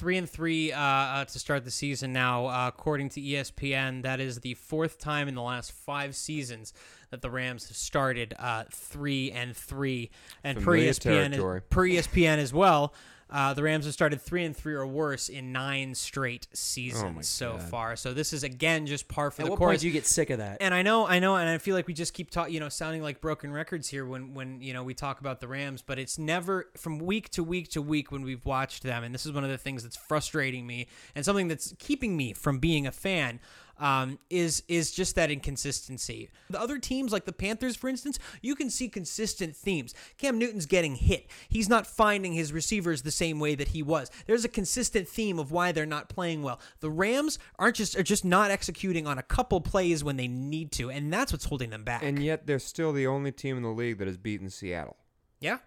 [0.00, 4.02] Three and three uh, uh, to start the season now, uh, according to ESPN.
[4.02, 6.72] That is the fourth time in the last five seasons
[7.10, 10.10] that the Rams have started uh, three and three,
[10.42, 12.94] and Familiar per ESPN, as, per ESPN as well.
[13.30, 17.22] Uh, the Rams have started three and three or worse in nine straight seasons my
[17.22, 17.62] so God.
[17.62, 17.96] far.
[17.96, 19.68] So this is again just par for At the what course.
[19.70, 20.58] point do you get sick of that?
[20.60, 22.68] And I know, I know, and I feel like we just keep talking, you know,
[22.68, 25.82] sounding like broken records here when, when you know we talk about the Rams.
[25.82, 29.24] But it's never from week to week to week when we've watched them, and this
[29.24, 32.86] is one of the things that's frustrating me and something that's keeping me from being
[32.86, 33.40] a fan.
[33.80, 36.28] Um, is is just that inconsistency.
[36.50, 39.94] The other teams, like the Panthers, for instance, you can see consistent themes.
[40.18, 41.30] Cam Newton's getting hit.
[41.48, 44.10] He's not finding his receivers the same way that he was.
[44.26, 46.60] There's a consistent theme of why they're not playing well.
[46.80, 50.72] The Rams aren't just are just not executing on a couple plays when they need
[50.72, 52.02] to, and that's what's holding them back.
[52.02, 54.96] and yet they're still the only team in the league that has beaten Seattle.
[55.40, 55.58] yeah,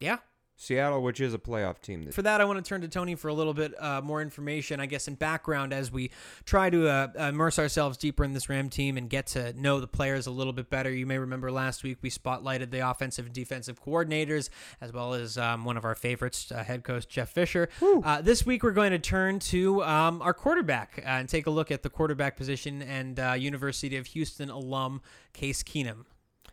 [0.00, 0.18] yeah.
[0.56, 2.04] Seattle, which is a playoff team.
[2.04, 4.22] This For that, I want to turn to Tony for a little bit uh, more
[4.22, 6.10] information, I guess, in background as we
[6.44, 9.88] try to uh, immerse ourselves deeper in this Ram team and get to know the
[9.88, 10.90] players a little bit better.
[10.90, 14.48] You may remember last week we spotlighted the offensive and defensive coordinators,
[14.80, 17.68] as well as um, one of our favorites, uh, head coach Jeff Fisher.
[17.82, 21.50] Uh, this week, we're going to turn to um, our quarterback uh, and take a
[21.50, 26.04] look at the quarterback position and uh, University of Houston alum Case Keenum.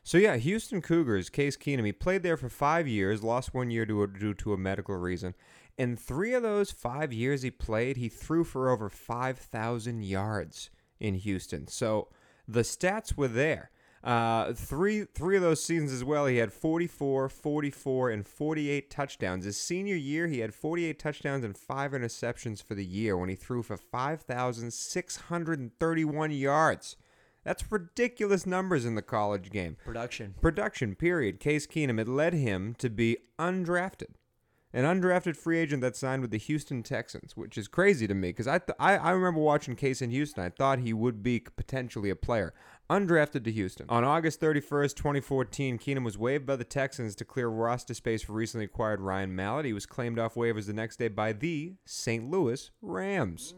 [0.04, 3.86] So yeah, Houston Cougars, Case Keenum, he played there for five years, lost one year
[3.86, 5.36] due to a medical reason.
[5.78, 11.14] In three of those five years he played, he threw for over 5,000 yards in
[11.16, 11.68] Houston.
[11.68, 12.10] So
[12.48, 13.70] the stats were there.
[14.04, 19.46] Uh, three three of those seasons as well, he had 44, 44, and 48 touchdowns.
[19.46, 23.36] His senior year, he had 48 touchdowns and five interceptions for the year when he
[23.36, 26.96] threw for 5,631 yards.
[27.44, 29.78] That's ridiculous numbers in the college game.
[29.84, 30.36] Production.
[30.42, 31.40] Production, period.
[31.40, 34.16] Case Keenum, it led him to be undrafted.
[34.74, 38.30] An undrafted free agent that signed with the Houston Texans, which is crazy to me
[38.30, 40.46] because I, th- I I remember watching Case in Houston.
[40.46, 42.54] I thought he would be potentially a player.
[42.90, 43.86] Undrafted to Houston.
[43.90, 48.32] On August 31st, 2014, Keenum was waived by the Texans to clear roster space for
[48.32, 49.66] recently acquired Ryan Mallett.
[49.66, 52.30] He was claimed off waivers the next day by the St.
[52.30, 53.54] Louis Rams.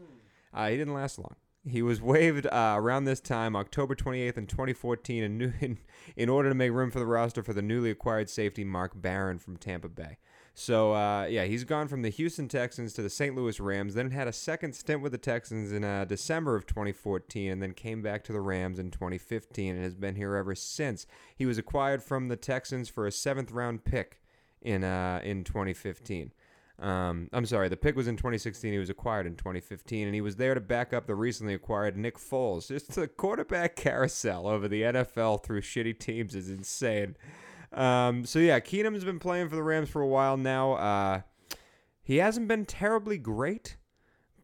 [0.52, 1.36] Uh, he didn't last long.
[1.66, 5.78] He was waived uh, around this time, October 28th in 2014, in, new, in,
[6.14, 9.38] in order to make room for the roster for the newly acquired safety Mark Barron
[9.38, 10.18] from Tampa Bay.
[10.56, 13.34] So, uh, yeah, he's gone from the Houston Texans to the St.
[13.34, 17.50] Louis Rams, then had a second stint with the Texans in uh, December of 2014,
[17.50, 21.06] and then came back to the Rams in 2015 and has been here ever since.
[21.34, 24.20] He was acquired from the Texans for a seventh round pick
[24.62, 26.30] in, uh, in 2015.
[26.78, 28.72] Um, I'm sorry, the pick was in 2016.
[28.72, 31.96] He was acquired in 2015, and he was there to back up the recently acquired
[31.96, 32.68] Nick Foles.
[32.68, 37.16] Just the quarterback carousel over the NFL through shitty teams is insane.
[37.72, 40.72] Um, so yeah, Keenum's been playing for the Rams for a while now.
[40.74, 41.20] Uh,
[42.02, 43.76] he hasn't been terribly great,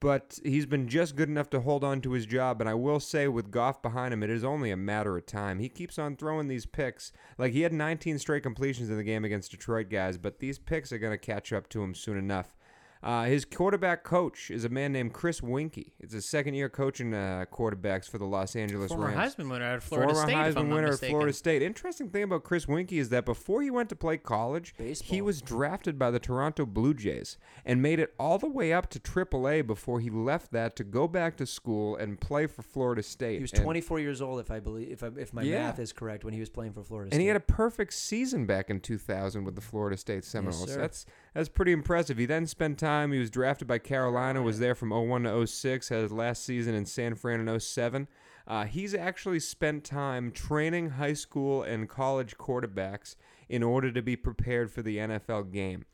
[0.01, 2.61] but he's been just good enough to hold on to his job.
[2.61, 5.59] And I will say, with Goff behind him, it is only a matter of time.
[5.59, 7.13] He keeps on throwing these picks.
[7.37, 10.91] Like he had 19 straight completions in the game against Detroit guys, but these picks
[10.91, 12.57] are going to catch up to him soon enough.
[13.03, 15.93] Uh, his quarterback coach is a man named Chris Weinke.
[15.99, 19.35] It's his second year coaching uh, quarterbacks for the Los Angeles Former Rams.
[19.37, 20.37] Heisman winner at Florida Former State.
[20.37, 20.99] Heisman I'm not winner at.
[20.99, 21.63] Florida State.
[21.63, 25.41] Interesting thing about Chris Weinke is that before he went to play college, he was
[25.41, 29.67] drafted by the Toronto Blue Jays and made it all the way up to AAA
[29.67, 33.37] before he left that to go back to school and play for Florida State.
[33.37, 35.69] He was And- 24 years old, if I believe, if I, if my Yeah.
[35.69, 38.45] math is correct, when he was playing for Florida and he had a perfect season
[38.45, 40.71] back in 2000 with the Florida State Seminoles.
[40.71, 40.79] sir.
[40.79, 42.19] that's that's pretty impressive.
[42.19, 42.90] He then spent time.
[43.13, 44.43] He was drafted by Carolina.
[44.43, 45.89] Was there from 01 to 06.
[45.89, 48.09] Had his last season in San Fran in 07.
[48.47, 53.15] Uh, he's actually spent time training high school and college quarterbacks
[53.49, 55.85] in order to be prepared for the NFL game.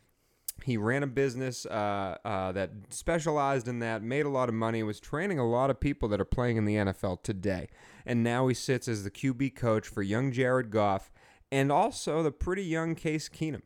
[0.64, 4.82] He ran a business uh, uh, that specialized in that, made a lot of money,
[4.82, 7.68] was training a lot of people that are playing in the NFL today.
[8.06, 11.10] And now he sits as the QB coach for young Jared Goff
[11.52, 13.62] and also the pretty young Case Keenum.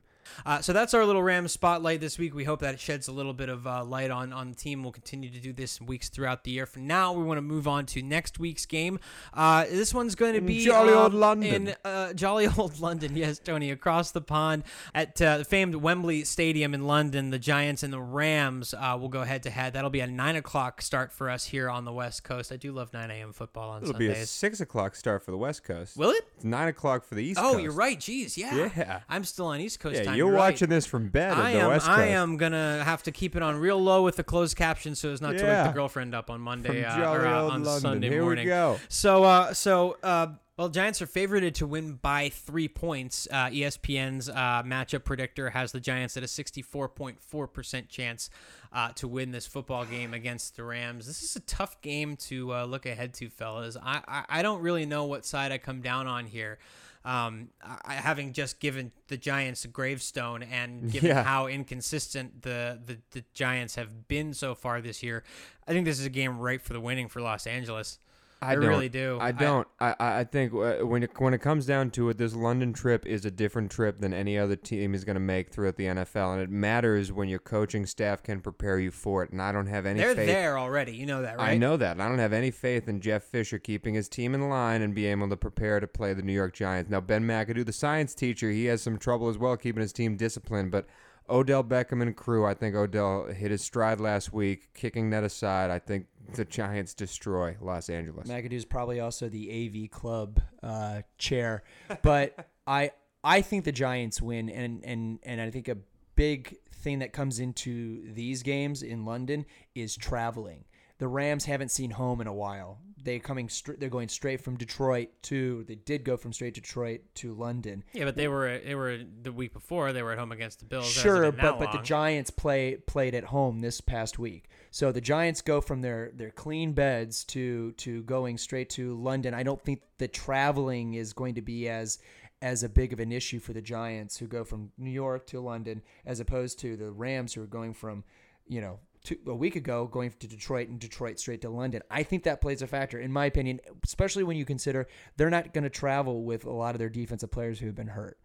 [0.47, 2.35] Uh, so that's our little Rams spotlight this week.
[2.35, 4.83] We hope that it sheds a little bit of uh, light on, on the team.
[4.83, 6.66] We'll continue to do this in weeks throughout the year.
[6.66, 8.99] For now, we want to move on to next week's game.
[9.35, 11.68] Uh, this one's going to be Jolly old London.
[11.68, 13.16] in uh, jolly old London.
[13.16, 14.64] Yes, Tony, across the pond
[14.95, 17.31] at uh, the famed Wembley Stadium in London.
[17.31, 19.72] The Giants and the Rams uh, will go head to head.
[19.72, 22.53] That'll be a nine o'clock start for us here on the West Coast.
[22.53, 23.33] I do love nine a.m.
[23.33, 25.97] football on It'll be a six o'clock start for the West Coast.
[25.97, 26.24] Will it?
[26.37, 27.47] It's nine o'clock for the East Coast.
[27.49, 27.62] Oh, Coast.
[27.64, 27.99] you're right.
[27.99, 28.70] Jeez, yeah.
[28.76, 29.01] Yeah.
[29.09, 30.16] I'm still on East Coast Yeah, time.
[30.21, 30.53] You're You're right.
[30.53, 31.68] watching this from bed I am.
[31.68, 31.99] West Coast.
[31.99, 35.11] I am gonna have to keep it on real low with the closed caption so
[35.11, 37.81] as not to wake the girlfriend up on Monday uh, or uh, on London.
[37.81, 38.47] Sunday Here we morning.
[38.47, 38.79] go.
[38.89, 43.27] So, uh, so uh, well, Giants are favorited to win by three points.
[43.31, 48.29] Uh, ESPN's uh, matchup predictor has the Giants at a 64.4 percent chance
[48.73, 51.07] uh, to win this football game against the Rams.
[51.07, 53.77] This is a tough game to uh, look ahead to, fellas.
[53.83, 56.59] I, I I don't really know what side I come down on here.
[57.05, 61.23] Um, I, having just given the Giants a gravestone and given Yeah.
[61.23, 65.25] how inconsistent the, the the Giants have been so far this year,
[65.67, 67.99] I think this is a game ripe for the winning for Los Angeles.
[68.43, 68.64] I, don't.
[68.64, 69.18] really do.
[69.20, 69.68] I don't.
[69.78, 72.72] I, I, I think uh, when it when it comes down to it, this London
[72.72, 75.84] trip is a different trip than any other team is going to make throughout the
[75.84, 79.30] NFL, and it matters when your coaching staff can prepare you for it.
[79.30, 80.26] And I don't have any They're faith.
[80.26, 80.97] there already.
[80.97, 81.51] You know that, right?
[81.51, 81.93] I know that.
[81.93, 84.95] and I don't have any faith in Jeff Fisher keeping his team in line and
[84.95, 86.91] being able to prepare to play the New York Giants.
[86.91, 90.16] Now, Ben McAdoo, the science teacher, he has some trouble as well keeping his team
[90.16, 90.86] disciplined, but
[91.31, 95.70] Odell Beckham and crew, I think Odell hit his stride last week, kicking that aside.
[95.70, 98.28] I think the Giants destroy Los Angeles.
[98.28, 101.62] McAdoo's probably also the AV club uh, chair,
[102.03, 105.78] but I I think the Giants win, and and and I think a
[106.16, 110.64] big thing that comes into these games in London is traveling.
[111.01, 112.79] The Rams haven't seen home in a while.
[113.03, 117.01] They coming str- they're going straight from Detroit to they did go from straight Detroit
[117.15, 117.83] to London.
[117.95, 120.67] Yeah, but they were they were the week before they were at home against the
[120.67, 120.91] Bills.
[120.91, 121.79] Sure, but but the.
[121.79, 124.51] Giants play played at home this past week.
[124.71, 129.33] So the Giants go from their their clean beds to to going straight to London.
[129.33, 131.99] I don't think the traveling is going to be as
[132.43, 135.41] as a big of an issue for the Giants who go from New York to
[135.41, 138.05] London as opposed to the Rams who are going from,
[138.47, 141.83] you know, two, a week ago going to Detroit and Detroit straight to London.
[141.91, 144.87] I think that plays a factor in my opinion, especially when you consider
[145.17, 147.89] they're not going to travel with a lot of their defensive players who have been
[147.89, 148.19] hurt.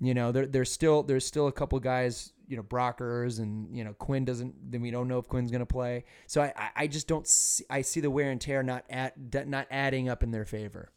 [0.00, 3.84] You know, there, there's still there's still a couple guys, you know, Brockers and you
[3.84, 4.72] know Quinn doesn't.
[4.72, 6.04] Then we don't know if Quinn's going to play.
[6.26, 7.26] So I, I, I just don't.
[7.26, 9.14] See, I see the wear and tear not at
[9.46, 10.90] not adding up in their favor.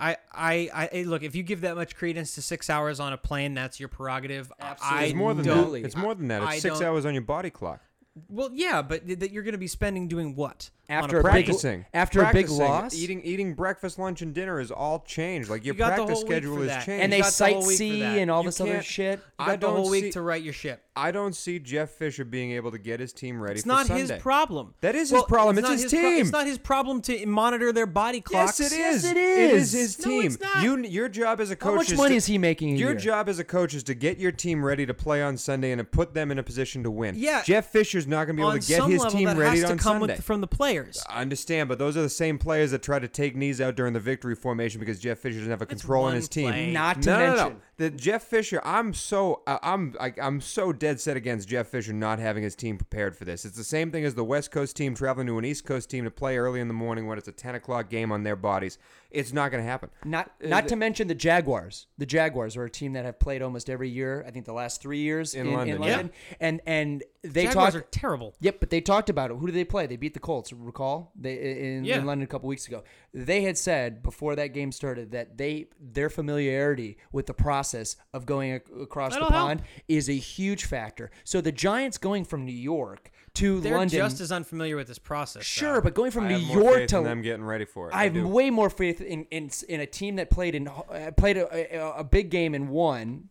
[0.00, 1.22] I, I, I look.
[1.22, 4.50] If you give that much credence to six hours on a plane, that's your prerogative.
[4.58, 4.98] Absolutely.
[4.98, 5.84] I It's more than that.
[5.84, 6.42] It's more than that.
[6.42, 7.82] It's I six hours on your body clock.
[8.28, 11.32] Well, yeah, but that you're going to be spending doing what After a a big-
[11.32, 11.44] plane?
[11.44, 11.84] Practicing.
[11.94, 12.94] after a big loss?
[12.94, 15.48] Eating eating breakfast, lunch, and dinner is all changed.
[15.48, 16.84] Like your You got the practice whole week schedule for is that.
[16.86, 17.02] changed.
[17.04, 18.18] And You they got the whole week for sightsee that.
[18.18, 19.18] and all You this other can't- shit.
[19.18, 20.82] You I got the whole don't week see- to write your ship.
[20.96, 23.86] I don't see Jeff Fisher being able to get his team ready It's for not
[23.86, 24.02] Sunday.
[24.02, 24.74] his problem.
[24.82, 25.56] That is his problem.
[25.56, 26.20] It's not his pro- team.
[26.22, 28.60] it's not his problem to monitor their body Yes, clocks.
[28.60, 29.04] it is.
[29.04, 29.80] it It is is.
[29.96, 30.22] his No, team.
[30.26, 30.62] it's not.
[30.62, 31.70] You, your job as a coach.
[31.70, 32.98] How much is money to, is he making a Your year?
[32.98, 35.78] job as a coach is to get your team ready to play on Sunday and
[35.78, 37.14] to put them in a position to win.
[37.16, 37.42] Yeah.
[37.44, 39.36] Jeff Fisher's not going to be able On to get some his level, team that
[39.38, 40.16] ready has on to come Sunday.
[40.16, 40.46] with, from the
[40.82, 41.04] players.
[41.08, 43.92] I understand, but those are the same players that try to take knees out during
[43.92, 46.50] the victory formation because Jeff Fisher doesn't have a control one in his team.
[46.50, 46.70] play.
[46.72, 47.36] Not to no, no, no.
[47.44, 51.68] mention- The Jeff Fisher, I'm so uh, I'm I, I'm so dead set against Jeff
[51.68, 53.46] Fisher not having his team prepared for this.
[53.46, 56.04] It's the same thing as the West Coast team traveling to an East Coast team
[56.04, 58.76] to play early in the morning when it's a 10 o'clock game on their bodies.
[59.10, 59.88] It's not going to happen.
[60.04, 61.86] Not Uh, not the- to mention the Jaguars.
[61.96, 64.24] The Jaguars are a team that have played almost every year.
[64.28, 65.90] I think the last three years In in, London, yeah.
[65.96, 66.10] London.
[66.38, 67.76] And and they Jaguars talked.
[67.76, 68.34] are terrible.
[68.40, 69.38] Yep, but they talked about it.
[69.38, 69.86] Who did they play?
[69.86, 70.52] They beat the Colts.
[70.52, 71.34] Recall they
[71.76, 71.98] in, Yeah.
[71.98, 72.82] in London a couple weeks ago.
[73.14, 77.69] They had said before that game started that they their familiarity with the process
[78.12, 79.48] of going ac- across That'll the help.
[79.48, 81.10] pond is a huge factor.
[81.24, 84.98] So the Giants going from New York to They're London, just as unfamiliar with this
[84.98, 85.44] process.
[85.44, 85.80] sure, though.
[85.82, 87.88] but going from I New have more York faith to in them getting ready for
[87.88, 87.94] it.
[87.94, 88.26] I have do.
[88.26, 91.98] way more faith in in, in a team that played in uh, played a, a,
[92.00, 93.28] a big game and won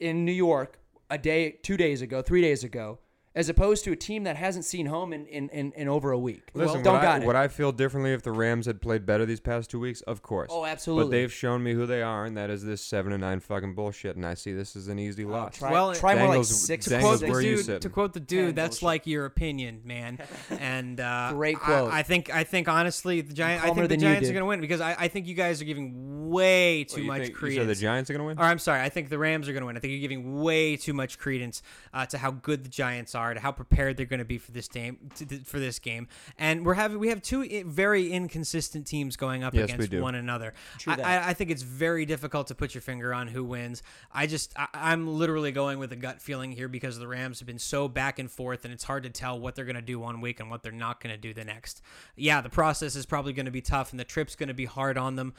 [0.00, 0.78] in New York
[1.10, 2.98] a day, two days ago, three days ago,
[3.34, 6.18] as opposed to a team that hasn't seen home in in, in, in over a
[6.18, 6.50] week.
[6.54, 7.26] Listen, don't would, got I, it.
[7.26, 10.00] would I feel differently if the Rams had played better these past two weeks?
[10.02, 10.50] Of course.
[10.52, 11.04] Oh, absolutely.
[11.04, 13.74] But they've shown me who they are, and that is this seven and nine fucking
[13.74, 14.16] bullshit.
[14.16, 15.58] And I see this as an easy loss.
[15.58, 16.86] try, Well, try more like six.
[16.86, 18.86] to Bengals quote where the you dude, to quote the dude, Man, that's bullshit.
[18.86, 20.18] like your opinion, man.
[20.60, 21.92] And uh, Great I- quote.
[21.92, 23.64] I, think I think honestly, the Giants.
[23.64, 25.64] I think the Giants are going to win because I, I think you guys are
[25.64, 27.78] giving way too you much think, you said credence.
[27.78, 28.38] the Giants are going to win?
[28.38, 29.76] Or I'm sorry, I think the Rams are going to win.
[29.76, 31.62] I think you're giving way too much credence
[31.92, 34.52] uh, to how good the Giants are, to how prepared they're going to be for
[34.52, 36.08] this game, to for this game.
[36.38, 40.54] And we're having we have two very inconsistent teams going up Yes, against one another.
[40.86, 41.00] I.
[41.00, 43.82] I, I think it's very difficult to put your finger on who wins.
[44.12, 47.46] I just I, I'm literally going with a gut feeling here because the Rams have
[47.46, 49.98] been so back and forth, and it's hard to tell what they're going to do
[49.98, 51.82] one week and what they're not going to do the next.
[52.16, 54.64] Yeah, the process is probably going to be tough, and the trip's going to be
[54.66, 55.34] hard on them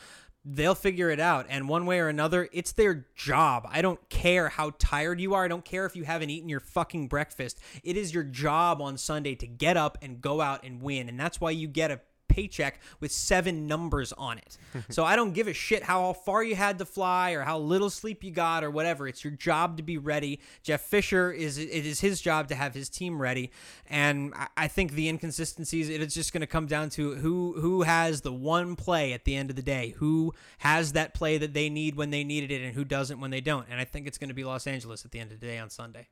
[0.45, 1.45] they'll figure it out.
[1.49, 3.67] And one way or another, it's their job.
[3.69, 5.45] I don't care how tired you are.
[5.45, 7.59] I don't care if you haven't eaten your fucking breakfast.
[7.83, 11.07] It is your job on Sunday to get up and go out and win.
[11.09, 12.01] And that's why you get a
[12.33, 14.57] paycheck with seven numbers on it.
[14.89, 17.89] so I don't give a shit how far you had to fly or how little
[17.89, 19.07] sleep you got or whatever.
[19.07, 20.39] It's your job to be ready.
[20.63, 23.51] Jeff Fisher is it is his job to have his team ready.
[23.87, 27.53] And I- I think the inconsistencies it is just going to come down to who
[27.59, 31.37] who has the one play at the end of the day, who has that play
[31.37, 33.67] that they need when they needed it, and who doesn't when they don't.
[33.69, 35.59] And I think it's going to be Los Angeles at the end of the day
[35.59, 36.07] on Sunday.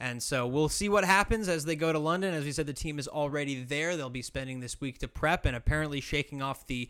[0.00, 2.32] And so we'll see what happens as they go to London.
[2.34, 3.96] As we said, the team is already there.
[3.96, 6.88] They'll be spending this week to prep and apparently shaking off the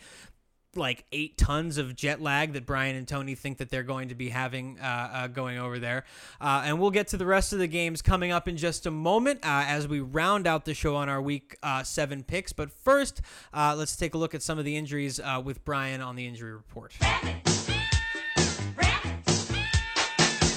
[0.76, 4.14] like eight tons of jet lag that Brian and Tony think that they're going to
[4.14, 6.04] be having uh, uh, going over there.
[6.40, 8.90] Uh, and we'll get to the rest of the games coming up in just a
[8.90, 12.52] moment uh, as we round out the show on our week uh, seven picks.
[12.52, 13.20] But first,
[13.52, 16.52] uh, let's take a look at some of the injuries with Brian on the injury
[16.52, 16.94] report.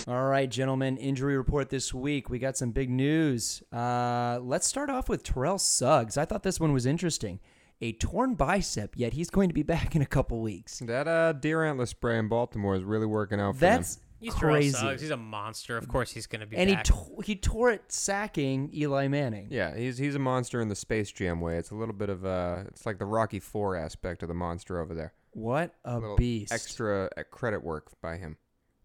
[0.06, 2.30] All right, gentlemen, injury report this week.
[2.30, 3.64] We got some big news.
[3.72, 6.18] Uh, let's start off with Terrell Suggs.
[6.18, 7.40] I thought this one was interesting.
[7.80, 10.80] A torn bicep, yet he's going to be back in a couple weeks.
[10.80, 14.04] That uh, deer antler spray in Baltimore is really working out for That's them.
[14.20, 14.72] He's crazy.
[14.72, 15.02] Suggs.
[15.02, 15.78] He's a monster.
[15.78, 16.86] Of course, he's going to be and he back.
[16.86, 19.48] to- he tore it sacking Eli Manning.
[19.52, 21.58] Yeah, he's he's a monster in the Space Jam way.
[21.58, 24.82] It's a little bit of uh, it's like the Rocky Four aspect of the monster
[24.82, 25.14] over there.
[25.32, 26.54] What a little beast!
[26.54, 28.38] Extra uh, credit work by him.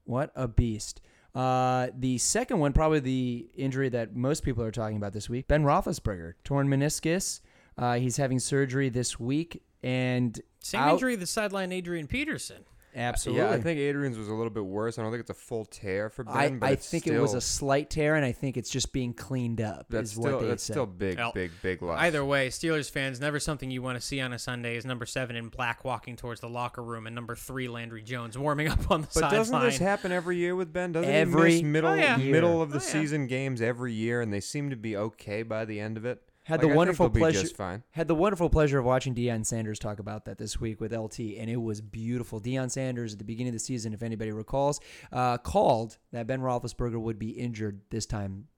[0.09, 1.03] What a beast.
[1.35, 5.47] Uh, the second one, probably the injury that most people are talking about this week
[5.49, 7.41] Ben Roethlisberger, torn meniscus.
[7.77, 9.63] Uh, he's having surgery this week.
[9.83, 12.65] And Same out- injury that sidelined Adrian Peterson.
[12.97, 13.45] Absolutely.
[13.45, 14.99] Yeah, I think Adrian's was a little bit worse.
[14.99, 17.15] I don't think it's a full tear for Ben, I, but I it's think still,
[17.15, 19.87] it was a slight tear, and I think it's just being cleaned up.
[19.91, 20.73] that's is still what they that's said.
[20.73, 22.01] still big, Well, big, big loss.
[22.01, 25.07] Either way, Steelers fans, never something you want to see on a Sunday is number
[25.07, 28.91] seven in black walking towards the locker room and number three Landry Jones warming up
[28.91, 29.31] on the sideline.
[29.31, 29.71] But doesn't sideline.
[29.71, 30.93] this happen every year with Ben?
[30.93, 32.17] Doesn't Every he miss middle Oh, yeah.
[32.17, 32.89] middle of the Oh, yeah.
[33.01, 36.23] season games every year, and they seem to be okay by the end of it?
[36.49, 37.47] Had Like, the wonderful pleasure
[37.91, 41.21] had the wonderful pleasure of watching Deion Sanders talk about that this week with LT,
[41.37, 42.41] and it was beautiful.
[42.41, 44.81] Deion Sanders at the beginning of the season, if anybody recalls,
[45.13, 48.49] uh, called that Ben Roethlisberger would be injured this time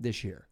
[0.00, 0.48] this year,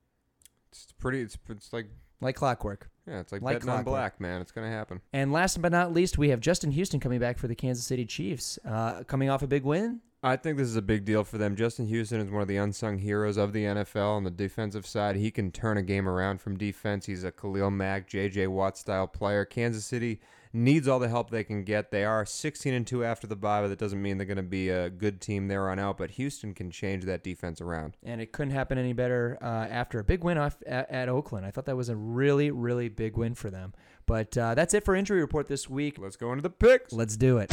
[0.69, 1.23] It's pretty.
[1.23, 1.87] It's it's like
[2.21, 2.91] like clockwork.
[3.09, 4.43] yeah, it's like, Like betting on black, man.
[4.43, 5.01] It's gonna happen.
[5.15, 8.05] And last but not least, we have Justin Houston coming back for the Kansas City
[8.05, 10.03] Chiefs, uh, coming off a big win.
[10.25, 11.55] I think this is a big deal for them.
[11.55, 15.17] Justin Houston is one of the unsung heroes of the NFL on the defensive side.
[15.17, 17.05] He can turn a game around from defense.
[17.05, 18.47] He's a Khalil Mack, J.J.
[18.47, 19.45] Watt style player.
[19.45, 21.91] Kansas City needs all the help they can get.
[21.91, 24.43] They are 16 and 2 after the bye, but that doesn't mean they're going to
[24.43, 25.99] be a good team there on out.
[25.99, 27.99] But Houston can change that defense around.
[28.03, 31.45] and it couldn't happen any better uh, after a big win off at, at Oakland.
[31.45, 33.75] I thought that was a really, really big win for them.
[34.07, 35.99] But uh, that's it for injury report this week.
[35.99, 36.95] Let's go into the picks.
[36.95, 37.53] Let's do it.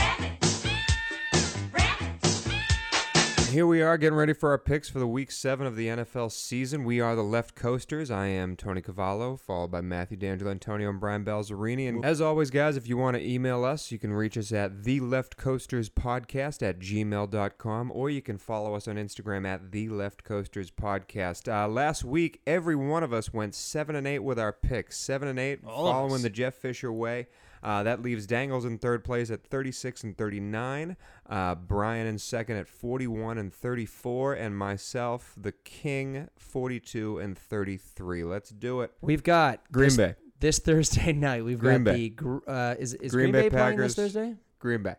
[3.52, 6.32] Here we are getting ready for our picks for the week seven of the NFL
[6.32, 6.86] season.
[6.86, 8.10] We are the Left Coasters.
[8.10, 11.90] I am Tony Cavallo, followed by Matthew D'Angelo Antonio and Brian Balzerini.
[11.90, 14.86] And as always, guys, if you want to email us, you can reach us at
[14.86, 19.90] the Left Coasters Podcast at gmail.com, or you can follow us on Instagram at the
[19.90, 21.52] Left Coasters Podcast.
[21.52, 24.98] Uh, last week, every one of us went seven and eight with our picks.
[24.98, 27.28] Seven and eight, All following the Jeff Fisher way.
[27.64, 30.98] Uh, that leaves Dangles in third place at 36 and 39,
[31.30, 38.24] uh, Brian in second at 41 and 34, and myself, the King, 42 and 33.
[38.24, 38.92] Let's do it.
[39.02, 40.16] We've got Green this, Bay.
[40.40, 41.44] this Thursday night.
[41.46, 42.10] We've Green got Bay.
[42.18, 44.14] the uh, is is Green Green, Bay Bay, playing this Packers.
[44.14, 44.36] Thursday?
[44.60, 44.96] Green Bay.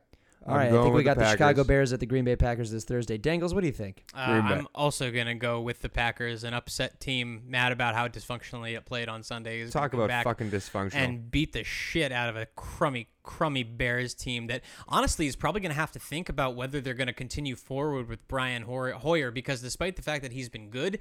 [0.47, 2.35] All I'm right, I going think we got the, Chicago Bears at the Green Bay
[2.35, 3.17] Packers this Thursday.
[3.17, 4.05] Dangles, what do you think?
[4.15, 8.77] Uh, I'm also gonna go with the Packers, an upset team, mad about how dysfunctionally
[8.77, 9.69] it played on Sunday.
[9.71, 10.95] Talk about back fucking dysfunctional.
[10.97, 15.61] and beat the shit out of a crummy, crummy Bears team that honestly is probably
[15.61, 19.61] gonna have to think about whether they're gonna continue forward with Brian Hoyer, Hoyer because
[19.61, 20.99] despite the fact that he's been good,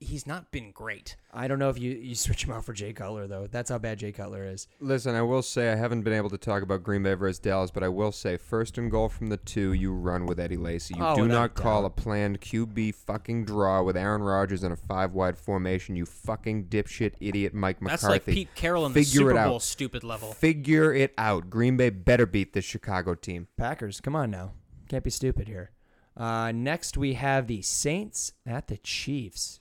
[0.00, 1.16] he's not been great.
[1.34, 3.46] I don't know if you, you switch him out for Jay Cutler though.
[3.46, 4.66] That's how bad Jay Cutler is.
[4.80, 7.70] Listen, I will say I haven't been able to talk about Green Bay versus Dallas,
[7.70, 10.94] but I will say first and goal from the two, you run with Eddie Lacy.
[10.96, 11.86] You Oh, do not call doubt.
[11.98, 15.96] a planned QB fucking draw with Aaron Rodgers in a five wide formation.
[15.96, 18.02] You fucking dipshit idiot Mike McCarthy.
[18.02, 19.48] That's like Pete Carroll in the Figure Super it out.
[19.48, 20.32] Bowl stupid level.
[20.32, 21.48] Figure it out.
[21.50, 23.48] Green Bay better beat this Chicago team.
[23.56, 24.52] Packers, come on now.
[24.88, 25.70] Can't be stupid here.
[26.16, 29.60] Uh, next, we have the Saints at the Chiefs.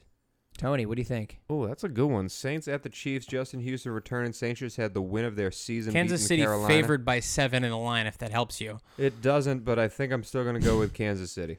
[0.57, 1.39] Tony, what do you think?
[1.49, 2.29] Oh, that's a good one.
[2.29, 3.25] Saints at the Chiefs.
[3.25, 4.33] Justin Houston returning.
[4.33, 5.93] Saints just had the win of their season.
[5.93, 6.67] Kansas City Carolina.
[6.67, 8.79] favored by seven in the line, if that helps you.
[8.97, 11.57] It doesn't, but I think I'm still going to go with Kansas City.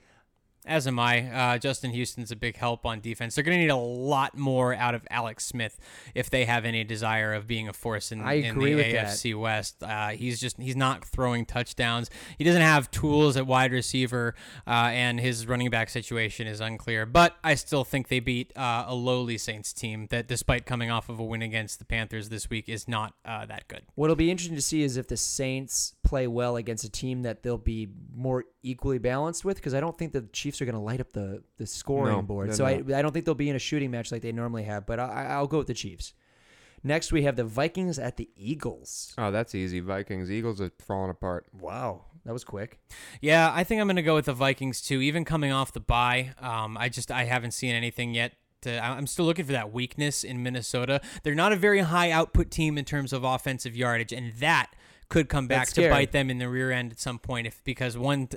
[0.65, 1.29] As am I.
[1.29, 3.35] Uh, Justin Houston's a big help on defense.
[3.35, 5.79] They're going to need a lot more out of Alex Smith
[6.15, 9.07] if they have any desire of being a force in, in the with that.
[9.07, 9.83] AFC West.
[9.83, 12.11] Uh, he's just he's not throwing touchdowns.
[12.39, 17.07] He doesn't have tools at wide receiver, uh, and his running back situation is unclear.
[17.07, 21.09] But I still think they beat uh, a lowly Saints team that, despite coming off
[21.09, 23.83] of a win against the Panthers this week, is not uh, that good.
[23.97, 27.43] What'll be interesting to see is if the Saints play well against a team that
[27.43, 30.81] they'll be more equally balanced with, because I don't think the Chiefs are going to
[30.81, 32.55] light up the, the scoring No, board.
[32.55, 32.95] So I, not.
[32.95, 35.27] I don't think they'll be in a shooting match like they normally have, but I,
[35.31, 36.13] I'll go with the Chiefs.
[36.85, 39.15] Next, we have the Vikings at the Eagles.
[39.17, 39.79] Oh, that's easy.
[39.79, 40.31] Vikings.
[40.31, 41.47] Eagles are falling apart.
[41.53, 42.81] Wow, that was quick.
[43.21, 45.01] Yeah, I think I'm going to go with the Vikings too.
[45.01, 48.33] Even coming off the bye, um, I just I haven't seen anything yet.
[48.63, 51.01] To, I'm still looking for that weakness in Minnesota.
[51.23, 54.73] They're not a very high output team in terms of offensive yardage, and that
[55.13, 57.47] could come back to bite them in the rear end at some point.
[57.47, 58.29] If because one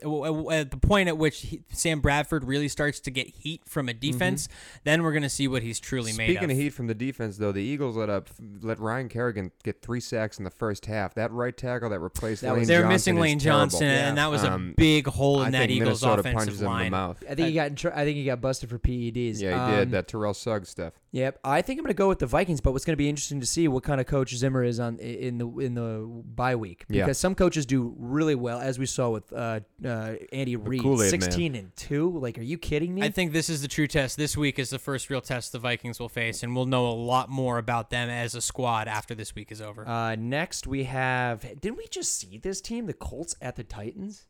[0.52, 3.94] at the point at which he, Sam Bradford really starts to get heat from a
[3.94, 4.48] defense,
[4.84, 6.30] then we're going to see what he's truly made of.
[6.32, 6.50] Speaking of.
[6.52, 8.30] of heat from the defense, though, the Eagles let up
[8.62, 11.14] let Ryan Kerrigan get three sacks in the first half.
[11.16, 13.62] That right tackle that replaced That Lane was- They're Johnson missing is Lane terrible.
[13.62, 16.62] Johnson, and that was Um, a big hole in I that Eagles Minnesota offensive punches
[16.62, 16.86] him in line.
[16.86, 17.24] the mouth.
[17.30, 19.42] I think he got I think he got busted for PEDs.
[19.42, 20.94] Yeah, he Um, did that Terrell Suggs stuff.
[21.16, 23.08] Yep, I think I'm going to go with the Vikings, but what's going to be
[23.08, 26.58] interesting to see what kind of coach Zimmer is on in the in the bye
[26.58, 27.06] week Yeah.
[27.06, 31.10] because some coaches do really well, as we saw with uh, uh, Andy Reid, Kool-Aid
[31.14, 31.22] Man.
[31.22, 32.20] 16 and two.
[32.20, 33.02] Like, are you kidding me?
[33.02, 34.18] I think this is the true test.
[34.18, 36.92] This week is the first real test the Vikings will face, and we'll know a
[36.92, 39.88] lot more about them as a squad after this week is over.
[39.88, 41.42] uh, next, we have.
[41.62, 44.26] Didn't we just see this team, the Colts at the Titans?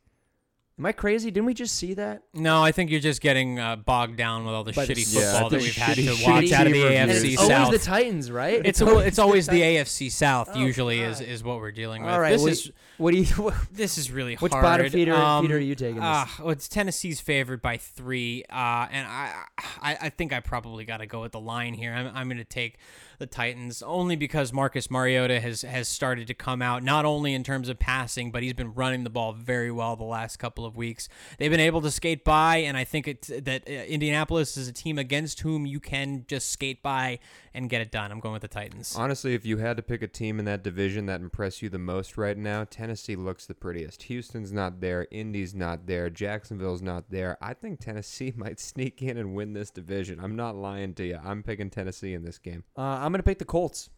[0.78, 1.32] Am I crazy?
[1.32, 2.24] Didn't we just see that?
[2.34, 5.14] no, I think you're just getting uh, bogged down with all the But shitty it's-
[5.16, 7.12] Yeah, football the that we've had shitty- to watch shitty out of the team And
[7.12, 7.24] reviews.
[7.24, 7.72] AFC it's always South.
[7.72, 8.62] the Titans, right?
[8.66, 9.62] it's al- it's always the.
[9.62, 10.50] AFC South.
[10.54, 12.12] Oh, usually is is what we're dealing with.
[12.12, 13.26] All right, this what, is what do you?
[13.36, 14.64] What, this is really Which hard.
[14.64, 15.96] bottom feeder, Um, feeder are you taking?
[15.96, 16.04] This?
[16.04, 19.44] Ah, well, it's Tennessee's favored by three, uh, and I,
[19.82, 21.94] I, I think I probably got to go with the line here.
[21.94, 22.78] I'm, I'm going to take
[23.20, 27.44] the Titans only because Marcus Mariota has has started to come out not only in
[27.44, 30.76] terms of passing, but he's been running the ball very well the last couple of
[30.76, 31.08] weeks.
[31.38, 34.74] They've been able to skate by, and I think it's that uh, Indianapolis is a
[34.74, 37.20] team against whom you can just skate by
[37.54, 38.12] and get it done.
[38.12, 38.96] I'm going with the Titans.
[38.98, 41.80] Honestly, if you had to pick a team in that division that impressed you the
[41.80, 42.85] most right now, Tennessee
[43.16, 44.04] looks the prettiest.
[44.04, 47.38] Houston's not there, Indy's not there, Jacksonville's not there.
[47.42, 50.20] I think Tennessee might sneak in and win this division.
[50.20, 51.20] I'm not lying to you.
[51.24, 52.64] I'm picking Tennessee in this game.
[52.78, 53.90] Uh, I'm going to pick the Colts.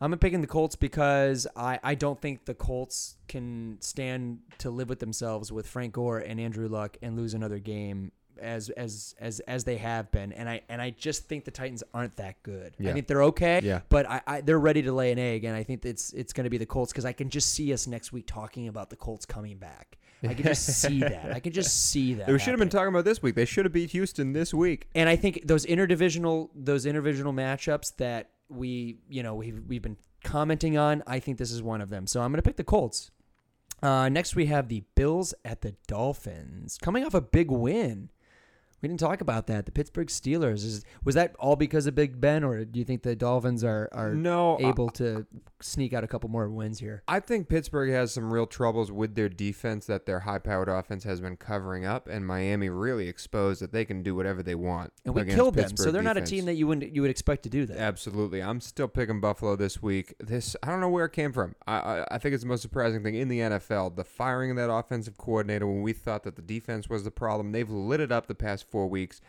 [0.00, 4.90] I'm picking the Colts because I, I don't think the Colts can stand to live
[4.90, 9.40] with themselves with Frank Gore and Andrew Luck and lose another game as as as
[9.40, 10.32] as they have been.
[10.32, 12.74] And I and I just think the Titans aren't that good.
[12.80, 13.60] I think they're okay.
[13.62, 13.80] Yeah.
[13.88, 16.50] But I, I they're ready to lay an egg, and I think it's it's gonna
[16.50, 19.26] be the Colts because I can just see us next week talking about the Colts
[19.26, 19.98] coming back.
[20.22, 21.32] I can just see that.
[21.32, 22.28] I can just see that.
[22.28, 23.34] we should have been talking about this week.
[23.34, 24.88] They should have beat Houston this week.
[24.94, 29.96] And I think those interdivisional those interdivisional matchups that we you know we've we've been
[30.24, 32.06] commenting on, I think this is one of them.
[32.06, 33.10] So I'm going to pick the Colts.
[33.82, 38.10] Uh, next we have the Bills at the Dolphins, coming off a big win.
[38.82, 39.64] We didn't talk about that.
[39.66, 43.02] The Pittsburgh Steelers is was that all because of Big Ben, or do you think
[43.02, 45.26] the Dolphins are are No, I- able to
[45.60, 47.02] sneak out a couple more wins here?
[47.08, 51.20] I think Pittsburgh has some real troubles with their defense that their high-powered offense has
[51.20, 54.92] been covering up, and Miami really exposed that they can do whatever they want.
[55.04, 57.42] And we killed them, so they're not a team that you would you would expect
[57.44, 57.78] to do that.
[57.78, 60.14] Absolutely, I'm still picking Buffalo this week.
[60.20, 61.54] This I don't know where it came from.
[61.66, 63.96] I, I I think it's the most surprising thing in the NFL.
[63.96, 67.52] The firing of that offensive coordinator when we thought that the defense was the problem.
[67.52, 69.20] They've lit it up the past four weeks.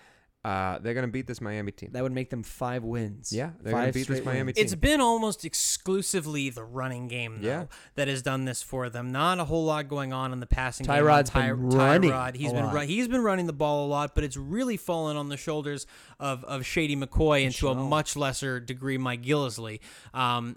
[0.45, 1.89] Uh, they're gonna beat this Miami team.
[1.91, 3.33] That would make them five wins.
[3.33, 4.55] Yeah, they're gonna beat this Miami wins.
[4.55, 4.63] team.
[4.63, 7.65] It's been almost exclusively the running game, though, Yeah.
[7.95, 9.11] that has done this for them.
[9.11, 11.43] Not a whole lot going on in the passing Tyrod's game.
[11.57, 12.85] been running Tyrod, he's a been lot.
[12.85, 15.85] he's been running the ball a lot, but it's really fallen on the shoulders
[16.17, 19.81] of, of Shady McCoy and to a much lesser degree Mike Gillislee.
[20.13, 20.55] Um,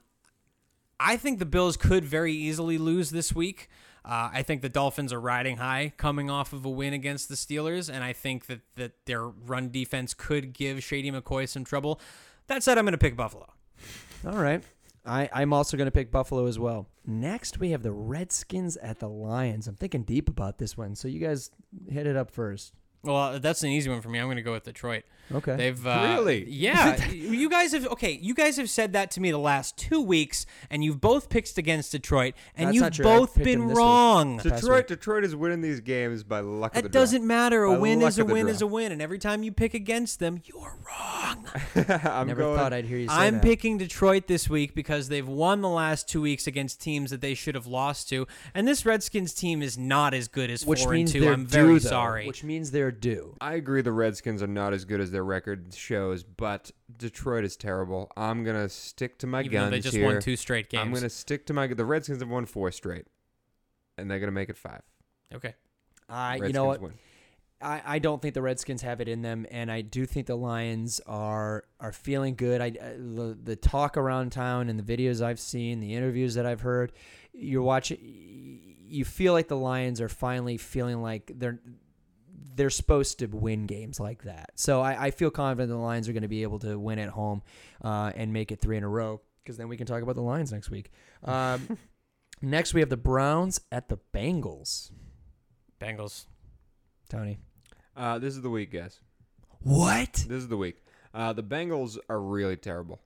[1.01, 3.69] I think the Bills could very easily lose this week.
[4.05, 7.35] Uh, I think the Dolphins are riding high, coming off of a win against the
[7.35, 12.01] Steelers, and I think that, that their run defense could give Shady McCoy some trouble.
[12.47, 13.47] That said, I'm going to pick Buffalo.
[14.27, 14.63] All right.
[15.05, 16.87] I, I'm also going to pick Buffalo as well.
[17.07, 19.67] Next, we have the Redskins at the Lions.
[19.67, 21.51] I'm thinking deep about this one, so you guys
[21.89, 22.75] hit it up first.
[23.03, 24.19] Well, that's an easy one for me.
[24.19, 25.05] I'm going to go with Detroit.
[25.33, 25.55] Okay.
[25.57, 26.45] They've uh, Really?
[26.51, 27.07] yeah.
[27.09, 28.19] you guys have okay.
[28.21, 31.57] You guys have said that to me the last two weeks, and you've both picked
[31.57, 33.09] against Detroit, and That's you've true.
[33.09, 33.85] I both picked been them this week.
[33.85, 34.37] wrong.
[34.39, 34.87] past Detroit, week.
[34.89, 37.01] Detroit is winning these games by luck of the That draw.
[37.01, 37.63] doesn't matter.
[37.65, 38.55] A By win luck is a of the win draw.
[38.55, 41.47] is a win, and every time you pick against them, you're wrong.
[42.05, 42.57] I'm Never going.
[42.59, 43.43] thought I'd hear you say I'm that.
[43.43, 47.35] picking Detroit this week because they've won the last two weeks against teams that they
[47.35, 50.93] should have lost to, and this Redskins team is not as good as which four
[50.93, 52.27] means and 2 they're I'm due, very though, sorry.
[52.27, 53.37] Which means they're due.
[53.41, 57.57] I agree the Redskins are not as good as their record shows, but Detroit is
[57.57, 58.11] terrible.
[58.17, 60.07] I'm gonna stick to my Even though guns they just here.
[60.07, 60.83] won two straight games.
[60.83, 61.67] I'm gonna stick to my.
[61.67, 63.07] The Redskins have won four straight,
[63.99, 64.83] and they're gonna make it five.
[65.35, 65.55] Okay.
[66.09, 66.81] I, you know what?
[66.81, 66.95] Win.
[67.63, 70.37] I, I don't think the Redskins have it in them, and I do think the
[70.37, 72.61] Lions are are feeling good.
[72.61, 76.47] I, I the, the talk around town and the videos I've seen, the interviews that
[76.47, 76.93] I've heard,
[77.33, 77.99] you're watching.
[78.03, 81.61] You feel like the Lions are finally feeling like they're
[82.55, 84.51] they're supposed to win games like that.
[84.57, 87.11] So I, I feel confident the Lions are going to be able to win at
[87.11, 87.43] home
[87.83, 89.21] uh, and make it three in a row.
[89.43, 90.91] Because then we can talk about the Lions next week.
[91.25, 91.79] Um,
[92.43, 94.91] next we have the Browns at the Bengals.
[95.81, 96.27] Bengals.
[97.09, 97.39] Tony,
[97.97, 99.01] Uh, this is the week, guys.
[99.63, 100.13] what?
[100.13, 100.77] This is the week.
[101.13, 103.01] Uh, the Bengals are really terrible.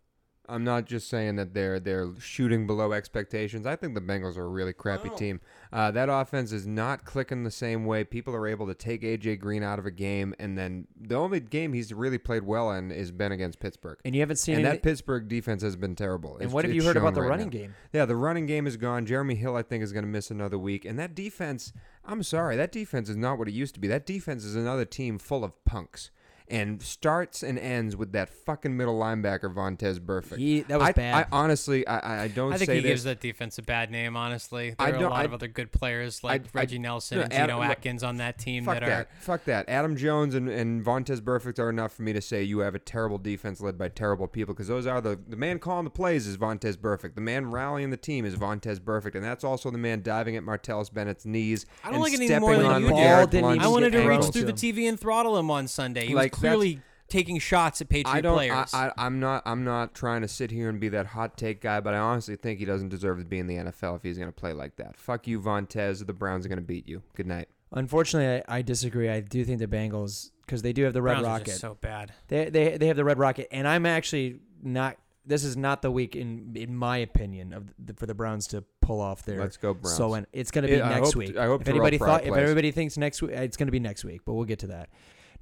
[0.49, 3.67] I'm not just saying that they're they're shooting below expectations.
[3.67, 5.41] I think the Bengals are a really crappy team.
[5.73, 8.05] Uh, that offense is not clicking the same way.
[8.05, 11.41] People are able to take AJ Green out of a game, and then the only
[11.41, 13.99] game he's really played well in is been against Pittsburgh.
[14.05, 16.35] And you haven't seen And any, that Pittsburgh defense has been terrible.
[16.35, 17.51] And It's- what have you heard about the right running now.
[17.53, 17.75] game?
[17.93, 19.07] Yeah, the running game is gone.
[19.07, 20.85] Jeremy Hill, I think, is going to miss another week.
[20.85, 21.73] And that defense,
[22.05, 23.89] I'm sorry, that defense is not what it used to be.
[23.89, 26.11] That defense is another team full of punks.
[26.47, 30.37] And starts and ends with that fucking middle linebacker, Vontaze Burfict.
[30.37, 31.15] He that was I, bad.
[31.15, 32.91] I honestly, I, I- I don't I think say he this.
[32.91, 34.15] gives that defense a bad name.
[34.15, 36.79] Honestly, I there are a don't- lot I- of other good players like I- Reggie
[36.79, 39.01] Nelson no, and Geno Atkins on that team Fuck that, that.
[39.07, 39.09] are.
[39.21, 39.71] Fuck that.
[39.71, 42.79] Adam Jones and, and Vontaze Burfict are enough for me to say you have a
[42.79, 46.27] terrible defense led by terrible people because those are the the man calling the plays
[46.27, 47.15] is Vontaze Burfict.
[47.15, 50.43] The man rallying the team is Vontaze Burfict, and that's also the man diving at
[50.43, 51.65] Martellus Bennett's knees.
[51.83, 52.95] I don't and like it any more than you do.
[52.95, 56.07] Garrett Didn't even I wanted to reach through the TV and throttle him on Sunday.
[56.09, 58.73] He Like, was that's- clearly taking shots at Patriot I don't, players.
[58.73, 59.43] I, I, am not.
[59.47, 62.37] I'm not trying to sit here and be that hot take guy, but I honestly
[62.37, 64.77] think he doesn't deserve to be in the NFL if he's going to play like
[64.77, 64.97] that.
[64.97, 66.07] Fuck you, Vontaze.
[66.07, 67.03] The Browns are going to beat you.
[67.15, 67.49] Good night.
[67.73, 69.09] Unfortunately, I, I disagree.
[69.09, 71.47] I do think the Bengals because they do have the Red Browns are Rocket.
[71.47, 72.13] just so bad.
[72.29, 74.97] They, they they have the Red Rocket, and I'm actually not.
[75.27, 78.63] This is not the week in in my opinion of the, for the Browns to
[78.81, 79.41] pull off their.
[79.41, 79.97] Let's go Browns.
[79.97, 81.37] So and it's going to be Yeah, I next hope- week.
[81.37, 82.43] I hope if anybody Pryor thought, if plays.
[82.43, 84.21] everybody thinks next week, it's going to be next week.
[84.25, 84.91] But we'll get to that.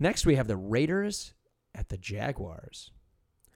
[0.02, 1.32] Next, we have the Raiders
[1.76, 2.90] at the Jaguars.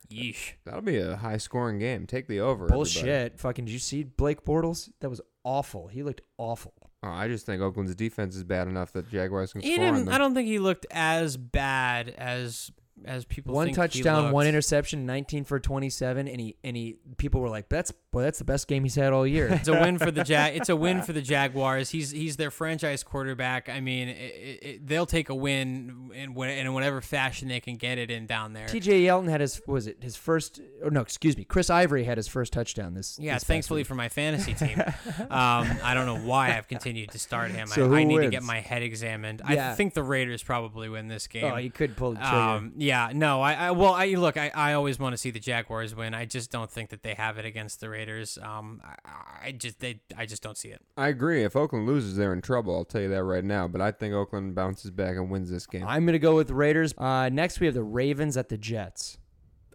[0.08, 0.52] Yeesh.
[0.64, 2.06] That'll be a high scoring game.
[2.06, 2.66] Take the over.
[2.66, 2.76] everybody.
[2.76, 3.40] Bullshit.
[3.40, 3.64] Fucking.
[3.64, 4.90] Did you see Blake Bortles?
[5.00, 5.88] That was awful.
[5.88, 6.72] He looked awful.
[7.02, 9.94] Oh, I just think Oakland's defense is bad enough that Jaguars can He score on
[9.94, 10.14] didn't, them.
[10.14, 12.70] I don't think he looked as bad as
[13.04, 16.96] as people one think he touchdown, one interception, 19 for 27, and he and he
[17.16, 19.72] people were like, "That's boy, that's the best game he's had all year." It's a
[19.80, 20.56] win for the Jag.
[20.56, 21.90] It's a win for the Jaguars.
[21.90, 23.68] He's he's their franchise quarterback.
[23.68, 24.14] I mean, it,
[24.62, 28.52] it, they'll take a win in, in whatever fashion they can get it in down
[28.52, 28.66] there.
[28.66, 29.02] T.J.
[29.02, 30.60] Yeldon had his was it his first?
[30.82, 31.44] Or no, excuse me.
[31.44, 33.18] Chris Ivory had his first touchdown this.
[33.20, 34.80] Yeah, this thankfully for my fantasy team.
[34.80, 37.66] um, I don't know why I've continued to start him.
[37.66, 39.42] So I, I need to get my head examined.
[39.48, 39.72] Yeah.
[39.72, 41.44] I think the Raiders probably win this game.
[41.44, 42.36] Oh, he could pull the trigger.
[42.36, 45.40] Um, yeah, no, I, I well, I look, I, I always want to see the
[45.40, 46.14] Jaguars win.
[46.14, 48.05] I just don't think that they have it against the Raiders.
[48.42, 50.82] Um, I, I just they, I just don't see it.
[50.96, 51.44] I agree.
[51.44, 52.74] If Oakland loses, they're in trouble.
[52.74, 53.68] I'll tell you that right now.
[53.68, 55.84] But I think Oakland bounces back and wins this game.
[55.86, 56.94] I'm gonna go with Raiders.
[56.96, 59.18] Uh, next we have the Ravens at the Jets.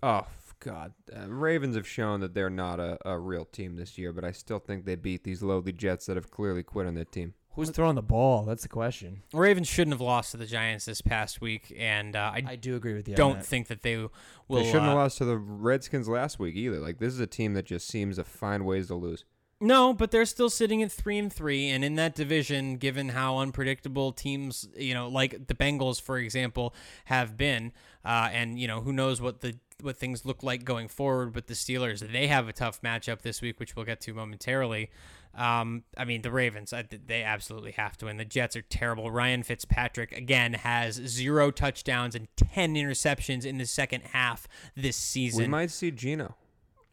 [0.03, 0.25] Oh
[0.59, 4.23] God, uh, Ravens have shown that they're not a, a real team this year, but
[4.23, 7.34] I still think they beat these lowly Jets that have clearly quit on their team.
[7.56, 8.43] Who's throwing the ball?
[8.45, 9.24] That's the question.
[9.34, 12.76] Ravens shouldn't have lost to the Giants this past week, and uh, I, I do
[12.76, 13.14] agree with you.
[13.14, 13.45] on don't that.
[13.45, 14.10] think that they will.
[14.49, 16.80] they shouldn't uh, have lost to the Redskins last week either.
[16.80, 19.26] Like this is a team that just seems to find ways to lose.
[19.64, 23.38] No, but they're still sitting at three and three, and in that division, given how
[23.38, 26.74] unpredictable teams, you know, like the Bengals, for example,
[27.06, 27.72] have been,
[28.04, 31.45] uh, and you know, who knows what the what things look like going forward with
[31.45, 31.99] the Steelers.
[32.12, 34.89] They have a tough matchup this week, which we'll get to momentarily.
[35.34, 38.17] Um, I mean, the Ravens, I, they absolutely have to win.
[38.17, 39.11] The Jets are terrible.
[39.11, 45.43] Ryan Fitzpatrick, again, has zero touchdowns and 10 interceptions in the second half this season.
[45.43, 46.36] We might see Geno.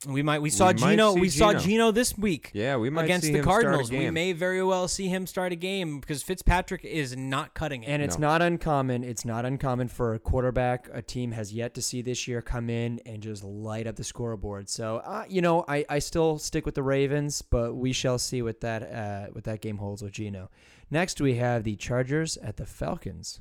[0.06, 0.40] We might.
[0.40, 1.14] We saw might Geno.
[1.14, 1.60] see We saw Geno.
[1.64, 2.50] Geno this week.
[2.54, 3.90] Yeah, we might against see the him start a Cardinals.
[3.90, 7.86] We may very well see him start a game because Fitzpatrick is not cutting it.
[7.88, 8.28] And it's No.
[8.28, 9.02] not uncommon.
[9.02, 12.70] It's not uncommon for a quarterback a team has yet to see this year come
[12.70, 14.68] in and just light up the scoreboard.
[14.68, 18.40] So, uh, you know, I, I still stick with the Ravens, but we shall see
[18.40, 20.48] what that uh, what that game holds with Geno.
[20.90, 23.40] Next, we have the Chargers at the Falcons.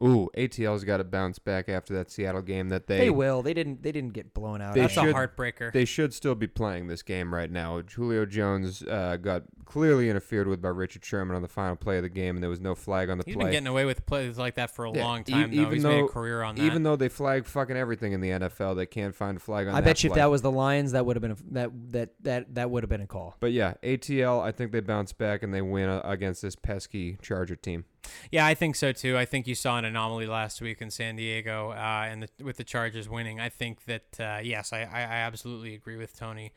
[0.00, 3.42] Ooh, ATL's got to bounce back after that Seattle game that they They, will.
[3.42, 3.82] They didn't.
[3.82, 4.74] They didn't get blown out.
[4.74, 5.72] They That's should- a heartbreaker.
[5.72, 7.82] They should still be playing this game right now.
[7.82, 12.04] Julio Jones uh, got clearly interfered with by Richard Sherman on the final play of
[12.04, 13.46] the game, and there was no flag on the He's play.
[13.46, 15.62] been getting away with plays like that for a Yeah, long e- time, though.
[15.62, 16.62] even He's made a though- career on that.
[16.62, 19.74] Even though they flag fucking everything in the NFL, they can't find a flag on
[19.74, 20.20] I that bet you if play.
[20.22, 22.90] that was the Lions, that would have been a, that that that that would have
[22.90, 23.34] been a call.
[23.40, 27.18] But yeah, ATL, I think they bounce back and they win uh, against this pesky
[27.20, 27.84] Charger team.
[28.30, 29.16] Yeah, I think so too.
[29.16, 32.56] I think you saw an anomaly last week in San Diego, uh, and the, with
[32.56, 33.40] the Chargers winning.
[33.40, 36.52] I think that uh, yes, I, I, I absolutely agree with Tony.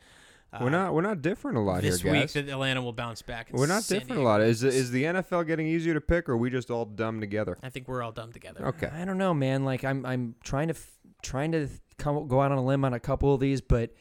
[0.52, 3.22] Uh, we're not we're not different a lot this here, week that Atlanta will bounce
[3.22, 3.48] back.
[3.52, 4.42] we're not San different a lot.
[4.42, 7.56] Is is the NFL getting easier to pick, or are we just all dumb together?
[7.62, 8.66] I think we're all dumb together.
[8.66, 8.88] Okay.
[8.88, 9.64] I don't know, man.
[9.64, 12.92] Like I'm I'm trying to f- trying to come go out on a limb on
[12.92, 13.94] a couple of these, but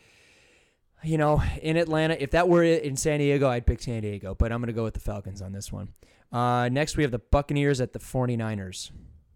[1.03, 4.51] you know, in Atlanta, if that were in San Diego, I'd pick San Diego, but
[4.51, 5.89] I'm going to go with the Falcons on this one.
[6.31, 8.91] Uh, next we have the Buccaneers at the 49ers.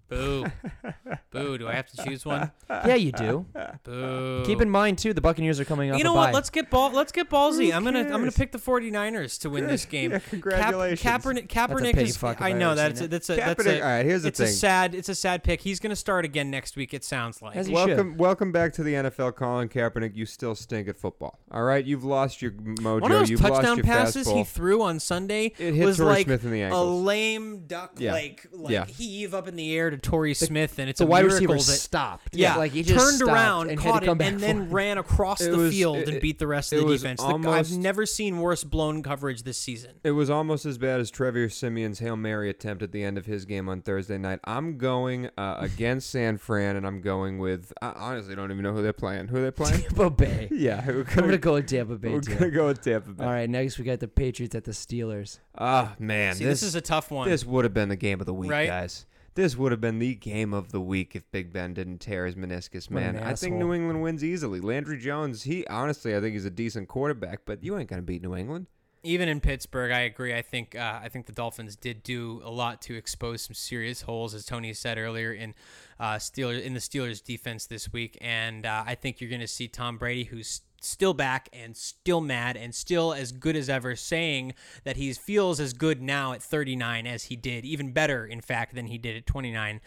[0.07, 0.45] Boo,
[1.31, 1.57] boo.
[1.57, 2.51] Do I have to choose one?
[2.69, 3.45] Yeah, you do.
[3.83, 4.43] Boo.
[4.45, 6.25] Keep in mind too, the Buccaneers are coming off You know a what?
[6.27, 6.31] bye.
[6.31, 6.91] Let's get ball.
[6.91, 7.67] Let's get ballsy.
[7.67, 10.11] Who I'm gonna I'm gonna pick the 49ers to win this game.
[10.11, 11.01] Yeah, Cap- congratulations.
[11.01, 12.17] Kaepernick, Kaepernick petty is.
[12.17, 13.81] fuck I I've know ever that's a, that's a that's a.
[13.81, 14.47] all right, here's the it's thing.
[14.47, 14.93] a sad.
[14.95, 15.61] It's a sad pick.
[15.61, 16.93] He's gonna start again next week.
[16.93, 17.55] It sounds like.
[17.55, 20.15] As he welcome, welcome back to the NFL, Colin Kaepernick.
[20.15, 21.39] You still stink at football.
[21.51, 23.01] All right, you've lost your mojo.
[23.01, 25.97] One of those you've lost touchdown your passes he threw on Sunday It hit was
[25.97, 28.11] Torrey like Smith in the a lame duck, Yeah.
[28.13, 28.85] like like Yeah.
[28.85, 31.71] heave up in the air to Torrey Smith, and it's the a wide miracle receiver
[31.71, 32.35] that stopped.
[32.35, 34.71] yeah, like he just turned around, and caught it, and then it.
[34.71, 37.21] ran across It the was- field it- and beat the rest of the defense.
[37.21, 39.91] The- I've never seen worse blown coverage this season.
[40.03, 43.25] It was almost as bad as Trevor Siemian's Hail Mary attempt at the end of
[43.25, 44.39] his game on Thursday night.
[44.43, 47.71] I'm going uh, against San Fran, and I'm going with.
[47.81, 49.27] I honestly don't even know who they're playing.
[49.27, 49.81] Who are they playing?
[49.81, 50.47] Tampa Bay.
[50.51, 52.35] yeah, we're I'm gonna gonna, go with Tampa Bay we're too.
[52.35, 53.23] gonna go with Tampa Bay.
[53.23, 55.39] All right, next we got the Patriots at the Steelers.
[55.57, 57.29] Ah man, See, this, this, is a tough one.
[57.29, 58.67] this would have been the game of the week, Right?
[58.67, 59.05] guys.
[59.35, 62.35] This would have been the game of the week if Big Ben didn't tear his
[62.35, 63.17] meniscus, man.
[63.17, 63.55] I think.
[63.55, 64.59] New England wins easily.
[64.61, 68.21] Landry Jones, he honestly, I think he's a decent quarterback, but you ain't gonna beat
[68.21, 68.67] New England.
[69.03, 70.33] even in Pittsburgh, I agree.
[70.33, 74.01] I think uh, I think the Dolphins did do a lot to expose some serious
[74.01, 75.53] holes, as Tony said earlier in
[75.99, 78.17] uh, Steelers in the Steelers defense this week.
[78.21, 82.21] And uh, I think you're going to see Tom Brady, who's still back and still
[82.21, 86.43] mad and still as good as ever, saying that he feels as good now at
[86.43, 89.81] 39 as he did, even better, in fact, than he did at 29.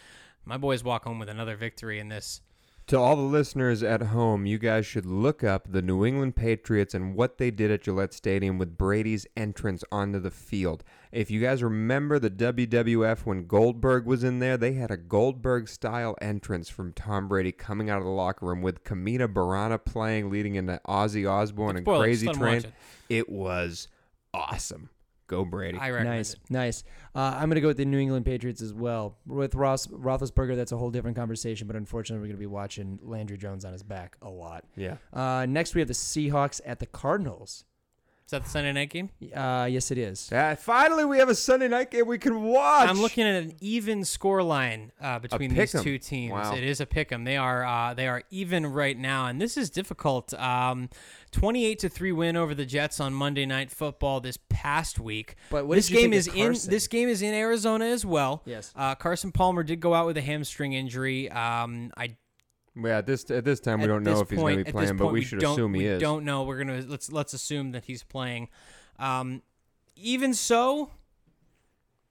[0.45, 2.41] My boys walk home with another victory in this.
[2.89, 6.95] To all the listeners at home, you guys should look up the New England Patriots
[6.95, 10.83] and what they did at Gillette Stadium with Brady's entrance onto the field.
[11.11, 15.69] If you guys remember the WWF when Goldberg was in there, they had a Goldberg
[15.69, 20.31] style entrance from Tom Brady coming out of the locker room with Carmina Burana playing,
[20.31, 22.63] leading into Ozzy Osbourne and Crazy Train.
[22.63, 22.73] it.
[23.07, 23.87] It was
[24.33, 24.89] awesome.
[25.29, 25.77] Go Brady.
[25.77, 26.39] I recommend Nice, it.
[26.49, 26.83] nice.
[27.15, 29.15] Uh, I'm gonna go with the New England Patriots as well.
[29.25, 31.67] With Ross Roethlisberger, that's a whole different conversation.
[31.67, 34.65] But unfortunately, we're gonna be watching Landry Jones on his back a lot.
[34.75, 34.97] yeah.
[35.13, 37.63] Uh, next, we have the Seahawks at the Cardinals.
[38.29, 39.09] Is that the Sunday night game?
[39.35, 40.29] Uh, yes, it is.
[40.31, 42.87] Ah, finally, we have a Sunday night game we can watch.
[42.87, 46.33] I'm looking at an even score line uh, between these two teams.
[46.33, 46.53] Wow.
[46.53, 47.23] It is a pick 'em.
[47.23, 50.31] They are uh, they are even right now, and this is difficult.
[50.35, 50.89] Um,
[51.31, 55.33] 28 to three win over the Jets on Monday Night Football this past week.
[55.49, 57.85] But what this did you game think is of in this game is in Arizona
[57.85, 58.43] as well.
[58.45, 58.71] Yes.
[58.75, 61.31] Uh, Carson Palmer did go out with a hamstring injury.
[61.31, 62.15] Um, I
[62.75, 64.71] Yeah, at this at this time we at don't know if he's going to be
[64.71, 66.01] playing, but point, we should assume he we is.
[66.01, 66.43] Don't know.
[66.43, 68.49] We're gonna let's let's assume that he's playing.
[68.97, 69.41] Um,
[69.95, 70.91] even so,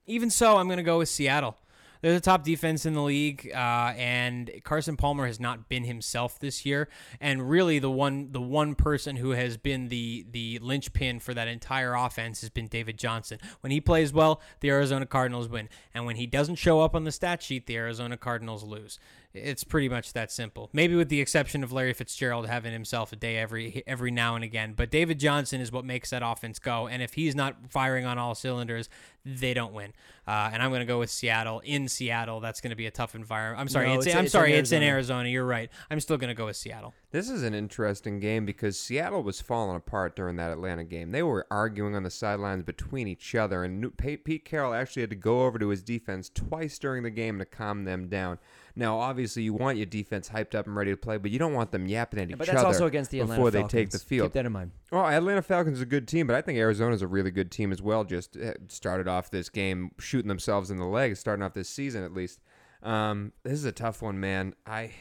[0.05, 1.57] even so, I'm gonna go with Seattle.
[2.01, 6.39] They're the top defense in the league, uh, and Carson Palmer has not been himself
[6.39, 6.87] this year.
[7.19, 11.49] And really, the one the one person who has been the the linchpin for that
[11.49, 13.39] entire offense has been David Johnson.
[13.59, 17.03] When he plays well, the Arizona Cardinals win, and when he doesn't show up on
[17.03, 18.97] the stat sheet, the Arizona Cardinals lose.
[19.33, 20.69] It's pretty much that simple.
[20.73, 24.43] Maybe with the exception of Larry Fitzgerald having himself a day every every now and
[24.43, 26.87] again, but David Johnson is what makes that offense go.
[26.87, 28.89] And if he's not firing on all cylinders,
[29.25, 29.93] they don't win.
[30.27, 32.39] Uh, and I'm going to go with Seattle in Seattle.
[32.39, 33.59] That's going to be a tough environment.
[33.61, 34.85] I'm sorry, No, it's, it's- I'm it's in it's in Arizona.
[34.89, 35.29] Arizona.
[35.29, 35.69] You're right.
[35.89, 36.93] I'm still going to go with Seattle.
[37.11, 41.11] This is an interesting game because Seattle was falling apart during that Atlanta game.
[41.11, 45.09] They were arguing on the sidelines between each other, and New- Pete Carroll actually had
[45.09, 48.37] to go over to his defense twice during the game to calm them down.
[48.75, 51.53] Now, obviously, you want your defense hyped up and ready to play, but you don't
[51.53, 52.37] want them yapping at each other.
[52.37, 54.27] But other that's also against the Atlanta before they take the field.
[54.27, 54.71] Keep that in mind.
[54.91, 57.51] Well, Atlanta Falcons is a good team, but I think Arizona is a really good
[57.51, 58.03] team as well.
[58.05, 62.03] Just uh, started off this game shooting themselves in the leg, starting off this season
[62.03, 62.39] at least.
[62.81, 64.55] Um, this is a tough one, man.
[64.65, 64.91] I,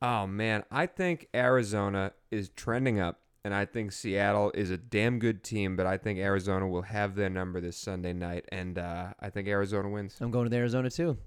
[0.00, 5.18] oh man, I think Arizona is trending up, and I think Seattle is a damn
[5.18, 5.74] good team.
[5.74, 9.48] But I think Arizona will have their number this Sunday night, and uh, I think
[9.48, 10.16] Arizona wins.
[10.20, 11.18] I'm going with Arizona too.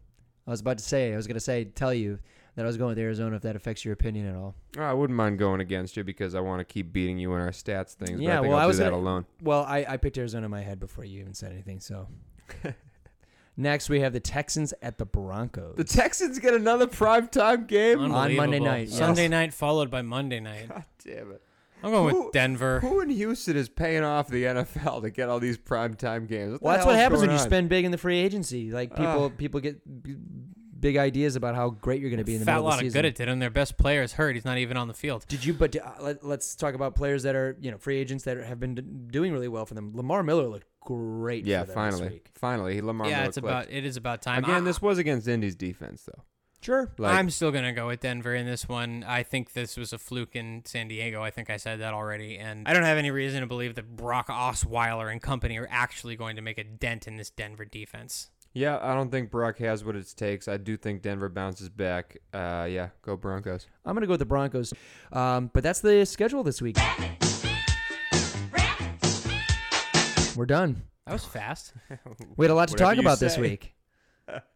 [0.48, 2.20] I was about to say, I was going to say, tell you
[2.56, 4.56] that I was going with Arizona if that affects your opinion at all.
[4.78, 7.41] Oh, I wouldn't mind going against you because I want to keep beating you in
[7.41, 8.20] our stats things.
[8.20, 9.26] but Yeah, I think well, I'll I was do that gonna- alone.
[9.41, 11.80] Well, I, I picked Arizona in my head before you even said anything.
[11.80, 12.08] So
[13.58, 15.76] next we have the Texans at the Broncos.
[15.78, 17.99] The Texans get another primetime game.
[18.12, 18.97] On Monday night, yes.
[18.97, 20.70] Sunday night followed by Monday night.
[20.70, 21.41] God damn it.
[21.84, 22.80] I'm going Who- with Denver.
[22.82, 26.52] Who in Houston is paying off the NFL to get all these primetime games?
[26.54, 28.70] What the well, that's what happens when going you spend big in the free agency.
[28.72, 29.38] Like people, Ugh.
[29.38, 30.16] people get b-
[30.82, 32.79] big ideas about how great you're going to be in the Fat middle of lot
[32.79, 33.01] the of season.
[33.03, 34.36] good it did, and their best player is hurt.
[34.36, 35.25] He's not even on the field.
[35.29, 35.53] Did you?
[35.53, 38.59] But uh, let, let's talk about players that are you know free agents that have
[38.59, 39.91] been d- doing really well for them.
[39.95, 41.45] Lamar Miller looked great.
[41.45, 42.29] Yeah, for them this finally, week.
[42.34, 43.07] finally, Lamar.
[43.07, 43.47] yeah, Miller it's clicked.
[43.47, 44.43] about it is about time.
[44.43, 46.23] Again, I- this was against Indy's defense, though.
[46.63, 46.91] Sure.
[46.99, 49.03] Like, I'm still gonna go with Denver in this one.
[49.07, 51.23] I think this was a fluke in San Diego.
[51.23, 53.95] I think I said that already, and I don't have any reason to believe that
[53.97, 58.29] Brock Osweiler and company are actually going to make a dent in this Denver defense.
[58.54, 60.47] Yeah, I don't think Brock has what it takes.
[60.47, 62.18] I do think Denver bounces back.
[62.34, 63.68] Uh, yeah, go Broncos.
[63.86, 64.74] I'm going to go with the Broncos.
[65.12, 66.78] Um, but that's the schedule this week.
[70.36, 70.84] We're done.
[71.06, 71.74] That was fast.
[72.38, 73.41] We had a lot to Whatever talk you about this say.
[73.41, 73.74] week.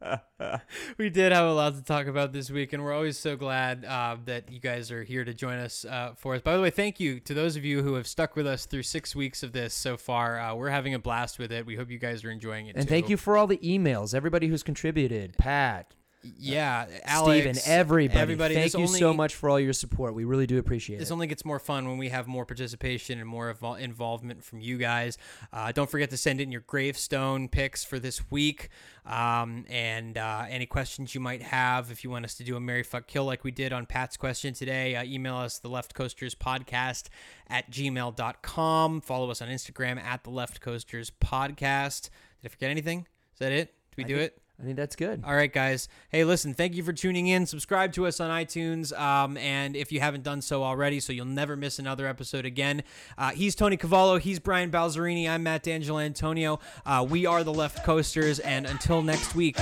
[0.97, 3.85] we did have a lot to talk about this week, and we're always so glad
[3.85, 6.41] uh, that you guys are here to join us uh, for us.
[6.41, 8.83] By the way, thank you to those of you who have stuck with us through
[8.83, 10.39] six weeks of this so far.
[10.39, 11.65] Uh, we're having a blast with it.
[11.65, 12.75] We hope you guys are enjoying it.
[12.75, 12.89] And too.
[12.89, 15.37] thank you for all the emails, everybody who's contributed.
[15.37, 15.93] Pat,
[16.37, 18.19] yeah, Steven, Alex, everybody.
[18.19, 20.13] Everybody, Thank This you so much for all your support.
[20.13, 21.05] We really do appreciate This it.
[21.05, 24.59] This only gets more fun when we have more participation and more evol- involvement from
[24.59, 25.17] you guys.
[25.53, 28.69] Uh, don't forget to send in your gravestone picks for this week
[29.05, 31.91] um, and uh, any questions you might have.
[31.91, 34.17] If you want us to do a merry Fuck Kill like we did on Pat's
[34.17, 37.09] question today, uh, email us the Left Coasters Podcast
[37.47, 39.01] at gmail.com.
[39.01, 42.09] Follow us on Instagram at the Left Coasters Podcast.
[42.41, 43.07] Did I forget anything?
[43.33, 43.73] Is that it?
[43.95, 44.41] Did we do it?
[44.59, 45.21] I think that's good.
[45.25, 45.89] All right, guys.
[46.09, 47.45] Hey, listen, thank you for tuning in.
[47.45, 48.97] Subscribe to us on iTunes.
[48.97, 52.83] Um, and if you haven't done so already, so you'll never miss another episode again.
[53.17, 54.17] Uh, he's Tony Cavallo.
[54.17, 55.29] He's Brian Balzerini.
[55.29, 56.59] I'm Matt D'Angelo Antonio.
[56.85, 58.39] Uh, we are the Left Coasters.
[58.39, 59.57] And until next week,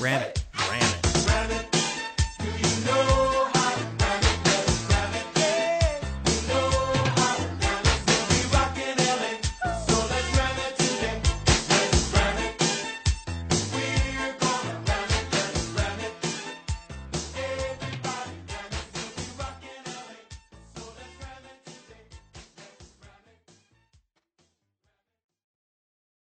[0.00, 0.44] ram it.
[0.68, 1.01] Ram it.